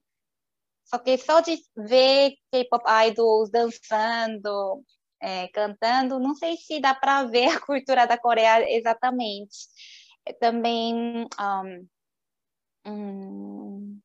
Só 0.86 1.00
que 1.00 1.18
só 1.18 1.40
de 1.42 1.58
ver 1.76 2.36
K-pop 2.52 2.84
idols 3.08 3.50
dançando, 3.52 4.84
é, 5.22 5.48
cantando, 5.50 6.20
não 6.20 6.36
sei 6.36 6.56
se 6.58 6.80
dá 6.80 6.94
para 6.94 7.24
ver 7.24 7.48
a 7.50 7.60
cultura 7.66 8.06
da 8.06 8.18
Coreia 8.18 8.66
exatamente. 8.78 9.58
Também 10.40 11.28
um, 11.40 11.88
um, 12.86 14.00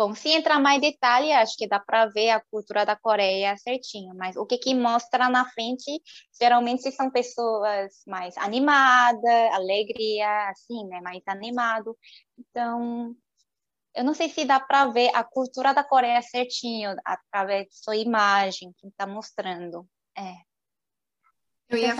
Bom, 0.00 0.14
se 0.14 0.30
entrar 0.30 0.58
mais 0.58 0.80
detalhe, 0.80 1.30
acho 1.30 1.54
que 1.58 1.68
dá 1.68 1.78
para 1.78 2.06
ver 2.06 2.30
a 2.30 2.40
cultura 2.40 2.86
da 2.86 2.96
Coreia 2.96 3.54
certinho, 3.58 4.14
mas 4.16 4.34
o 4.34 4.46
que, 4.46 4.56
que 4.56 4.74
mostra 4.74 5.28
na 5.28 5.44
frente, 5.50 5.90
geralmente 6.40 6.90
são 6.90 7.10
pessoas 7.10 7.92
mais 8.06 8.34
animadas, 8.38 9.52
alegria, 9.52 10.48
assim, 10.48 10.86
né, 10.86 11.02
mais 11.02 11.20
animado. 11.26 11.94
Então, 12.38 13.14
eu 13.94 14.02
não 14.02 14.14
sei 14.14 14.30
se 14.30 14.46
dá 14.46 14.58
para 14.58 14.86
ver 14.86 15.14
a 15.14 15.22
cultura 15.22 15.74
da 15.74 15.84
Coreia 15.84 16.22
certinho, 16.22 16.96
através 17.04 17.66
de 17.66 17.76
sua 17.84 17.94
imagem 17.94 18.72
que 18.78 18.86
está 18.86 19.06
mostrando. 19.06 19.86
É. 20.16 20.32
Eu 21.68 21.76
ia, 21.76 21.94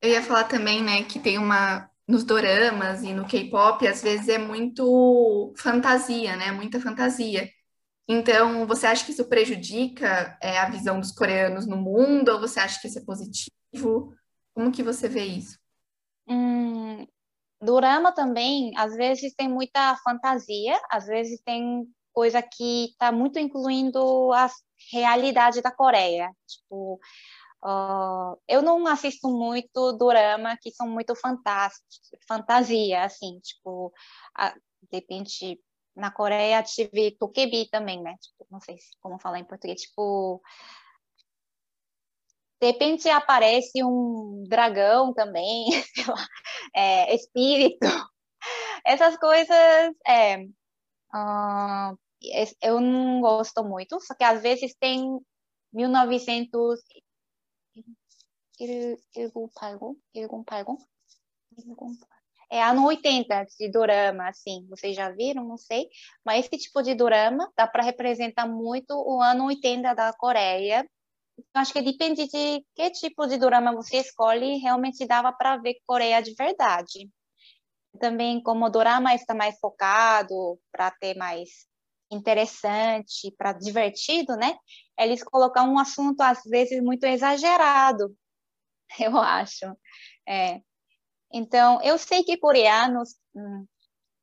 eu 0.00 0.10
ia 0.10 0.22
falar 0.22 0.44
também, 0.44 0.80
né, 0.80 1.02
que 1.02 1.18
tem 1.18 1.38
uma 1.38 1.89
nos 2.10 2.24
doramas 2.24 3.02
e 3.02 3.14
no 3.14 3.26
K-pop, 3.26 3.86
às 3.86 4.02
vezes 4.02 4.28
é 4.28 4.38
muito 4.38 5.52
fantasia, 5.56 6.36
né? 6.36 6.50
Muita 6.50 6.80
fantasia. 6.80 7.48
Então, 8.08 8.66
você 8.66 8.86
acha 8.86 9.04
que 9.04 9.12
isso 9.12 9.28
prejudica 9.28 10.36
é, 10.42 10.58
a 10.58 10.68
visão 10.68 10.98
dos 10.98 11.12
coreanos 11.12 11.66
no 11.66 11.76
mundo 11.76 12.30
ou 12.30 12.40
você 12.40 12.58
acha 12.58 12.80
que 12.80 12.88
isso 12.88 12.98
é 12.98 13.04
positivo? 13.04 14.12
Como 14.52 14.72
que 14.72 14.82
você 14.82 15.08
vê 15.08 15.24
isso? 15.24 15.56
Hum, 16.28 17.06
dorama 17.62 18.12
também, 18.12 18.72
às 18.76 18.96
vezes 18.96 19.32
tem 19.34 19.48
muita 19.48 19.96
fantasia, 20.02 20.80
às 20.90 21.06
vezes 21.06 21.40
tem 21.44 21.86
coisa 22.12 22.42
que 22.42 22.86
está 22.86 23.12
muito 23.12 23.38
incluindo 23.38 24.32
a 24.32 24.50
realidade 24.92 25.62
da 25.62 25.70
Coreia. 25.70 26.30
Tipo, 26.48 26.98
Uh, 27.62 28.40
eu 28.48 28.62
não 28.62 28.86
assisto 28.86 29.28
muito 29.28 29.92
dorama 29.92 30.56
que 30.60 30.70
são 30.70 30.88
muito 30.88 31.14
fantásticos, 31.14 32.00
fantasia, 32.26 33.04
assim, 33.04 33.38
tipo, 33.40 33.92
a, 34.34 34.50
de 34.50 34.88
repente, 34.92 35.60
na 35.94 36.10
Coreia 36.10 36.62
tive 36.62 37.16
Tokebi 37.18 37.68
também, 37.68 38.02
né? 38.02 38.16
Tipo, 38.20 38.46
não 38.50 38.60
sei 38.60 38.76
como 39.00 39.18
falar 39.20 39.38
em 39.40 39.44
português, 39.44 39.82
tipo, 39.82 40.42
de 42.60 42.66
repente 42.66 43.08
aparece 43.08 43.82
um 43.84 44.44
dragão 44.48 45.12
também, 45.14 45.66
lá, 46.08 46.26
é, 46.74 47.14
espírito, 47.14 47.86
essas 48.84 49.18
coisas, 49.18 49.94
é, 50.06 50.38
uh, 51.14 51.98
eu 52.62 52.80
não 52.80 53.20
gosto 53.20 53.64
muito, 53.64 54.00
só 54.00 54.14
que 54.14 54.24
às 54.24 54.42
vezes 54.42 54.74
tem 54.78 55.18
1900 55.72 56.80
1080? 58.60 59.96
1080? 60.14 60.76
1080. 61.56 62.06
É 62.52 62.62
ano 62.64 62.84
80 62.84 63.46
de 63.58 63.70
dorama, 63.70 64.28
assim, 64.28 64.66
vocês 64.68 64.96
já 64.96 65.08
viram? 65.10 65.44
Não 65.44 65.56
sei. 65.56 65.88
Mas 66.24 66.46
esse 66.46 66.64
tipo 66.64 66.82
de 66.82 66.94
dorama 66.96 67.48
dá 67.56 67.66
para 67.66 67.84
representar 67.84 68.46
muito 68.48 68.90
o 68.92 69.22
ano 69.22 69.46
80 69.46 69.94
da 69.94 70.12
Coreia. 70.12 70.84
Então, 71.38 71.62
acho 71.62 71.72
que 71.72 71.80
depende 71.80 72.26
de 72.26 72.64
que 72.74 72.90
tipo 72.90 73.26
de 73.26 73.38
dorama 73.38 73.72
você 73.72 73.98
escolhe, 73.98 74.58
realmente 74.58 75.06
dava 75.06 75.32
para 75.32 75.58
ver 75.58 75.76
Coreia 75.86 76.20
de 76.20 76.34
verdade. 76.34 77.08
Também, 78.00 78.42
como 78.42 78.66
o 78.66 78.70
dorama 78.70 79.14
está 79.14 79.32
mais 79.34 79.58
focado 79.60 80.58
para 80.72 80.90
ter 80.90 81.16
mais 81.16 81.48
interessante, 82.10 83.32
para 83.38 83.52
divertido, 83.52 84.36
né? 84.36 84.56
Eles 84.98 85.22
colocam 85.22 85.72
um 85.72 85.78
assunto 85.78 86.20
às 86.20 86.42
vezes 86.44 86.82
muito 86.82 87.04
exagerado, 87.04 88.12
eu 89.00 89.16
acho. 89.18 89.66
É. 90.28 90.60
Então, 91.32 91.80
eu 91.82 91.98
sei 91.98 92.24
que 92.24 92.38
coreanos 92.38 93.10
hum, 93.34 93.66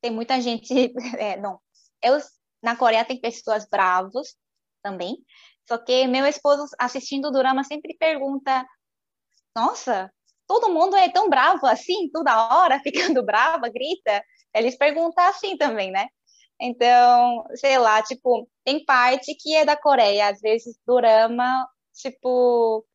tem 0.01 0.11
muita 0.11 0.41
gente, 0.41 0.93
é, 1.20 1.38
não, 1.38 1.59
eu 2.03 2.20
na 2.63 2.76
Coreia 2.78 3.05
tem 3.05 3.20
pessoas 3.22 3.68
bravos 3.70 4.36
também. 4.84 5.18
Só 5.70 5.78
que 5.78 6.07
meu 6.07 6.26
esposo 6.28 6.65
assistindo 6.80 7.28
o 7.28 7.32
drama 7.32 7.63
sempre 7.63 7.95
pergunta: 7.99 8.65
"Nossa, 9.55 10.11
todo 10.47 10.74
mundo 10.74 10.95
é 10.97 11.09
tão 11.09 11.30
bravo 11.30 11.65
assim, 11.68 12.09
toda 12.11 12.47
hora 12.57 12.80
ficando 12.84 13.24
brava, 13.26 13.70
grita?" 13.70 14.24
Eles 14.55 14.78
perguntam 14.78 15.26
assim 15.26 15.57
também, 15.57 15.91
né? 15.91 16.07
Então, 16.61 17.45
sei 17.55 17.78
lá, 17.80 18.01
tipo, 18.03 18.49
tem 18.65 18.84
parte 18.86 19.36
que 19.36 19.55
é 19.55 19.65
da 19.65 19.78
Coreia, 19.78 20.30
às 20.30 20.41
vezes 20.41 20.78
drama, 20.88 21.68
tipo, 21.95 22.86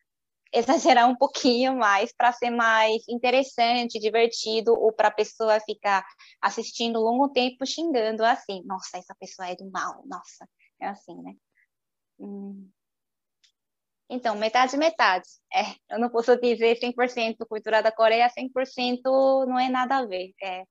exagerar 0.53 1.09
um 1.09 1.17
pouquinho 1.17 1.77
mais 1.77 2.13
para 2.15 2.33
ser 2.33 2.51
mais 2.51 3.03
interessante, 3.09 3.99
divertido, 3.99 4.73
ou 4.73 4.93
para 4.93 5.09
a 5.09 5.13
pessoa 5.13 5.59
ficar 5.61 6.05
assistindo 6.41 7.01
longo 7.01 7.31
tempo 7.31 7.67
xingando 7.67 8.25
assim, 8.25 8.63
nossa, 8.65 8.99
essa 8.99 9.15
pessoa 9.19 9.49
é 9.49 9.57
do 9.57 9.71
mal, 9.71 10.03
nossa, 10.07 10.47
é 10.81 10.89
assim, 10.89 11.21
né? 11.23 11.35
Hum. 12.19 12.69
Então, 14.11 14.37
metade, 14.37 14.77
metade. 14.77 15.27
É, 15.55 15.63
eu 15.91 15.99
não 15.99 16.11
posso 16.11 16.39
dizer 16.39 16.79
100% 16.79 17.47
cultura 17.49 17.83
da 17.83 17.91
Coreia, 17.91 18.29
100% 18.29 19.47
não 19.47 19.59
é 19.59 19.71
nada 19.71 19.97
a 19.97 20.07
ver. 20.07 20.35
É. 20.43 20.65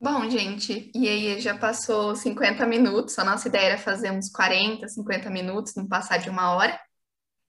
Bom, 0.00 0.28
gente, 0.28 0.90
e 0.92 1.08
aí 1.08 1.40
já 1.40 1.56
passou 1.56 2.16
50 2.16 2.66
minutos, 2.66 3.16
a 3.18 3.24
nossa 3.24 3.46
ideia 3.48 3.66
era 3.66 3.78
fazer 3.78 4.10
uns 4.10 4.28
40, 4.28 4.88
50 4.88 5.30
minutos, 5.30 5.74
não 5.76 5.86
passar 5.86 6.18
de 6.18 6.28
uma 6.28 6.54
hora. 6.54 6.78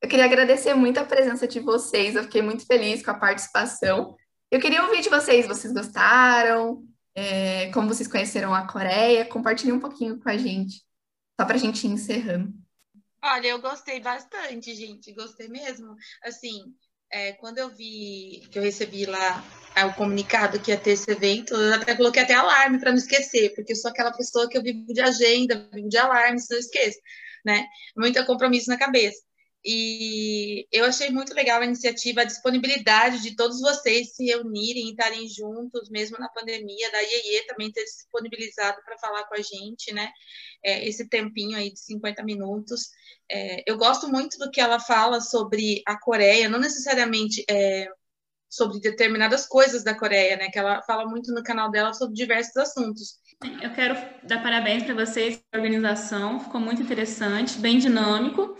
Eu 0.02 0.08
queria 0.08 0.26
agradecer 0.26 0.74
muito 0.74 1.00
a 1.00 1.06
presença 1.06 1.48
de 1.48 1.60
vocês, 1.60 2.16
eu 2.16 2.24
fiquei 2.24 2.42
muito 2.42 2.66
feliz 2.66 3.04
com 3.04 3.12
a 3.12 3.20
participação. 3.20 4.16
Eu 4.52 4.60
queria 4.60 4.84
ouvir 4.84 5.02
de 5.02 5.10
vocês, 5.10 5.48
vocês 5.48 5.74
gostaram? 5.74 6.84
É, 7.16 7.72
como 7.72 7.88
vocês 7.88 8.08
conheceram 8.08 8.54
a 8.54 8.68
Coreia? 8.68 9.26
Compartilhe 9.26 9.72
um 9.72 9.80
pouquinho 9.80 10.20
com 10.20 10.30
a 10.30 10.38
gente, 10.38 10.84
só 11.40 11.46
para 11.46 11.56
a 11.56 11.60
gente 11.60 11.88
ir 11.88 11.90
encerrando. 11.90 12.54
Olha, 13.24 13.48
eu 13.48 13.60
gostei 13.60 14.00
bastante, 14.00 14.76
gente, 14.76 15.12
gostei 15.14 15.48
mesmo. 15.48 15.96
Assim, 16.24 16.76
é, 17.12 17.34
quando 17.34 17.58
eu 17.58 17.70
vi 17.70 18.48
que 18.52 18.60
eu 18.60 18.64
recebi 18.64 19.06
lá 19.06 19.44
é, 19.76 19.84
o 19.84 19.94
comunicado 19.96 20.60
que 20.60 20.72
ia 20.72 20.78
ter 20.78 20.92
esse 20.92 21.10
evento, 21.10 21.56
eu 21.56 21.74
até 21.74 21.96
coloquei 21.96 22.22
até 22.22 22.36
alarme 22.36 22.80
para 22.80 22.92
não 22.92 22.98
esquecer, 22.98 23.56
porque 23.56 23.74
eu 23.74 23.76
sou 23.76 23.90
aquela 23.90 24.12
pessoa 24.12 24.48
que 24.48 24.58
eu 24.58 24.62
vivo 24.62 24.94
de 24.94 25.02
agenda, 25.02 25.68
vivo 25.74 25.90
de 25.90 25.98
alarme, 25.98 26.40
se 26.40 26.52
não 26.52 26.60
esqueço, 26.60 27.00
né? 27.44 27.66
Muito 27.98 28.24
compromisso 28.28 28.70
na 28.70 28.78
cabeça. 28.78 29.27
E 29.70 30.66
eu 30.72 30.86
achei 30.86 31.10
muito 31.10 31.34
legal 31.34 31.60
a 31.60 31.66
iniciativa, 31.66 32.22
a 32.22 32.24
disponibilidade 32.24 33.22
de 33.22 33.36
todos 33.36 33.60
vocês 33.60 34.16
se 34.16 34.24
reunirem 34.24 34.88
e 34.88 34.92
estarem 34.92 35.28
juntos, 35.28 35.90
mesmo 35.90 36.18
na 36.18 36.30
pandemia, 36.30 36.90
da 36.90 37.02
IEE 37.02 37.46
também 37.48 37.70
ter 37.70 37.86
se 37.86 38.04
disponibilizado 38.04 38.82
para 38.86 38.98
falar 38.98 39.26
com 39.26 39.36
a 39.36 39.42
gente, 39.42 39.94
né? 39.94 40.10
É, 40.64 40.88
esse 40.88 41.10
tempinho 41.10 41.58
aí 41.58 41.70
de 41.74 41.82
50 41.82 42.24
minutos. 42.24 42.88
É, 43.30 43.62
eu 43.70 43.78
gosto 43.78 44.08
muito 44.08 44.38
do 44.38 44.50
que 44.50 44.62
ela 44.62 44.80
fala 44.80 45.20
sobre 45.20 45.84
a 45.86 46.00
Coreia, 46.00 46.48
não 46.48 46.60
necessariamente 46.60 47.44
é, 47.50 47.90
sobre 48.50 48.80
determinadas 48.80 49.46
coisas 49.46 49.84
da 49.84 49.94
Coreia, 49.94 50.38
né? 50.38 50.50
Que 50.50 50.60
ela 50.60 50.82
fala 50.84 51.06
muito 51.06 51.34
no 51.34 51.44
canal 51.44 51.70
dela 51.70 51.94
sobre 51.94 52.16
diversos 52.16 52.56
assuntos. 52.56 53.18
Eu 53.62 53.74
quero 53.74 53.96
dar 54.24 54.42
parabéns 54.42 54.84
para 54.84 54.96
vocês 54.96 55.44
a 55.52 55.58
organização, 55.58 56.40
ficou 56.40 56.62
muito 56.62 56.82
interessante, 56.82 57.60
bem 57.60 57.80
dinâmico. 57.80 58.56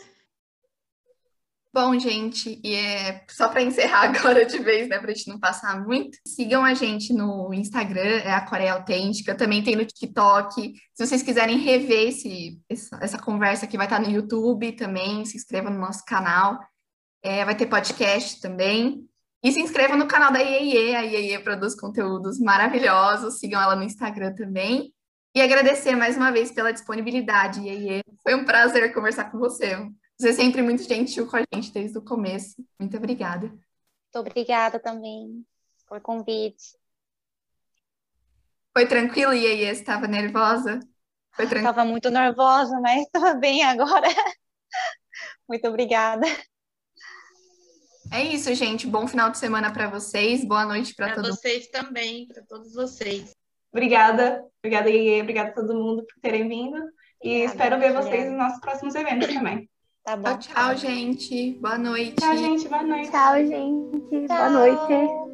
Bom, 1.74 1.98
gente, 2.00 2.60
e 2.64 2.74
é 2.74 3.24
só 3.30 3.50
para 3.50 3.62
encerrar 3.62 4.04
agora 4.16 4.46
de 4.46 4.58
vez, 4.58 4.88
né, 4.88 4.98
para 4.98 5.12
a 5.12 5.14
gente 5.14 5.28
não 5.28 5.40
passar 5.40 5.86
muito, 5.86 6.18
sigam 6.26 6.64
a 6.64 6.74
gente 6.74 7.14
no 7.14 7.54
Instagram, 7.54 8.20
é 8.24 8.32
a 8.32 8.46
Coreia 8.46 8.74
Autêntica, 8.74 9.36
também 9.36 9.64
tem 9.64 9.76
no 9.76 9.86
TikTok. 9.86 10.74
Se 10.94 11.06
vocês 11.06 11.22
quiserem 11.22 11.58
rever 11.58 12.10
esse, 12.10 12.60
essa, 12.70 13.18
conversa 13.20 13.66
aqui, 13.66 13.78
vai 13.78 13.86
estar 13.86 14.00
no 14.00 14.10
YouTube 14.10 14.72
também, 14.72 15.26
se 15.26 15.38
inscrevam 15.38 15.72
no 15.72 15.80
nosso 15.80 16.04
canal. 16.06 16.60
É, 17.22 17.44
vai 17.44 17.56
ter 17.56 17.68
podcast 17.68 18.40
também. 18.42 19.08
E 19.44 19.52
se 19.52 19.60
inscrevam 19.60 19.98
no 19.98 20.08
canal 20.08 20.32
da 20.32 20.40
IEE, 20.40 20.96
a 20.96 21.02
IEE 21.02 21.40
produz 21.44 21.76
conteúdos 21.76 22.40
maravilhosos, 22.40 23.40
sigam 23.40 23.62
ela 23.62 23.76
no 23.76 23.84
Instagram 23.84 24.34
também. 24.34 24.94
E 25.36 25.42
agradecer 25.42 25.96
mais 25.96 26.18
uma 26.18 26.32
vez 26.32 26.52
pela 26.52 26.74
disponibilidade, 26.74 27.60
IEE. 27.60 28.02
Foi 28.24 28.34
um 28.34 28.46
prazer 28.46 28.92
conversar 28.94 29.26
com 29.26 29.38
você. 29.38 29.78
Você 30.18 30.30
é 30.30 30.34
sempre 30.34 30.64
muito 30.64 30.82
gentil 30.82 31.28
com 31.28 31.38
a 31.38 31.44
gente 31.54 31.72
desde 31.72 31.96
o 31.96 32.02
começo. 32.02 32.56
Muito 32.80 32.98
obrigada. 32.98 33.48
Muito 33.48 34.16
obrigada 34.16 34.80
também 34.80 35.46
por 35.86 36.02
convite. 36.02 36.76
Foi 38.76 38.88
tranquilo, 38.88 39.34
Iê? 39.34 39.70
Estava 39.70 40.08
nervosa? 40.08 40.80
Foi 41.34 41.46
tranquilo? 41.46 41.70
Estava 41.70 41.86
muito 41.88 42.10
nervosa, 42.10 42.80
mas 42.82 43.04
estou 43.14 43.40
bem 43.40 43.64
agora. 43.64 44.08
muito 45.48 45.68
obrigada. 45.68 46.26
É 48.12 48.24
isso, 48.24 48.52
gente. 48.56 48.88
Bom 48.88 49.08
final 49.08 49.30
de 49.30 49.38
semana 49.38 49.72
para 49.72 49.88
vocês. 49.88 50.44
Boa 50.44 50.66
noite 50.66 50.96
para 50.96 51.14
todos. 51.14 51.30
Para 51.30 51.36
vocês 51.36 51.68
também, 51.68 52.28
para 52.28 52.42
todos 52.42 52.74
vocês. 52.74 53.36
Obrigada. 53.72 54.44
Obrigada, 54.64 54.90
Iê. 54.90 55.22
Obrigada 55.22 55.50
a 55.50 55.54
todo 55.54 55.76
mundo 55.76 56.04
por 56.08 56.20
terem 56.22 56.48
vindo. 56.48 56.78
E 57.22 57.46
Obrigada, 57.46 57.46
espero 57.46 57.80
ver 57.80 57.94
vocês 57.94 58.30
nos 58.30 58.38
nossos 58.38 58.60
próximos 58.60 58.96
eventos 58.96 59.28
também. 59.28 59.70
Tá 60.08 60.16
bom. 60.16 60.38
Tchau, 60.38 60.56
tchau, 60.56 60.78
gente. 60.78 61.58
Boa 61.60 61.78
noite. 61.78 62.16
Tchau, 62.16 62.38
gente. 62.38 62.70
Boa 62.70 62.82
noite. 62.82 63.12
Tchau, 63.12 63.36
gente. 63.46 64.26
Tchau. 64.26 64.38
Boa 64.38 64.50
noite. 64.50 65.27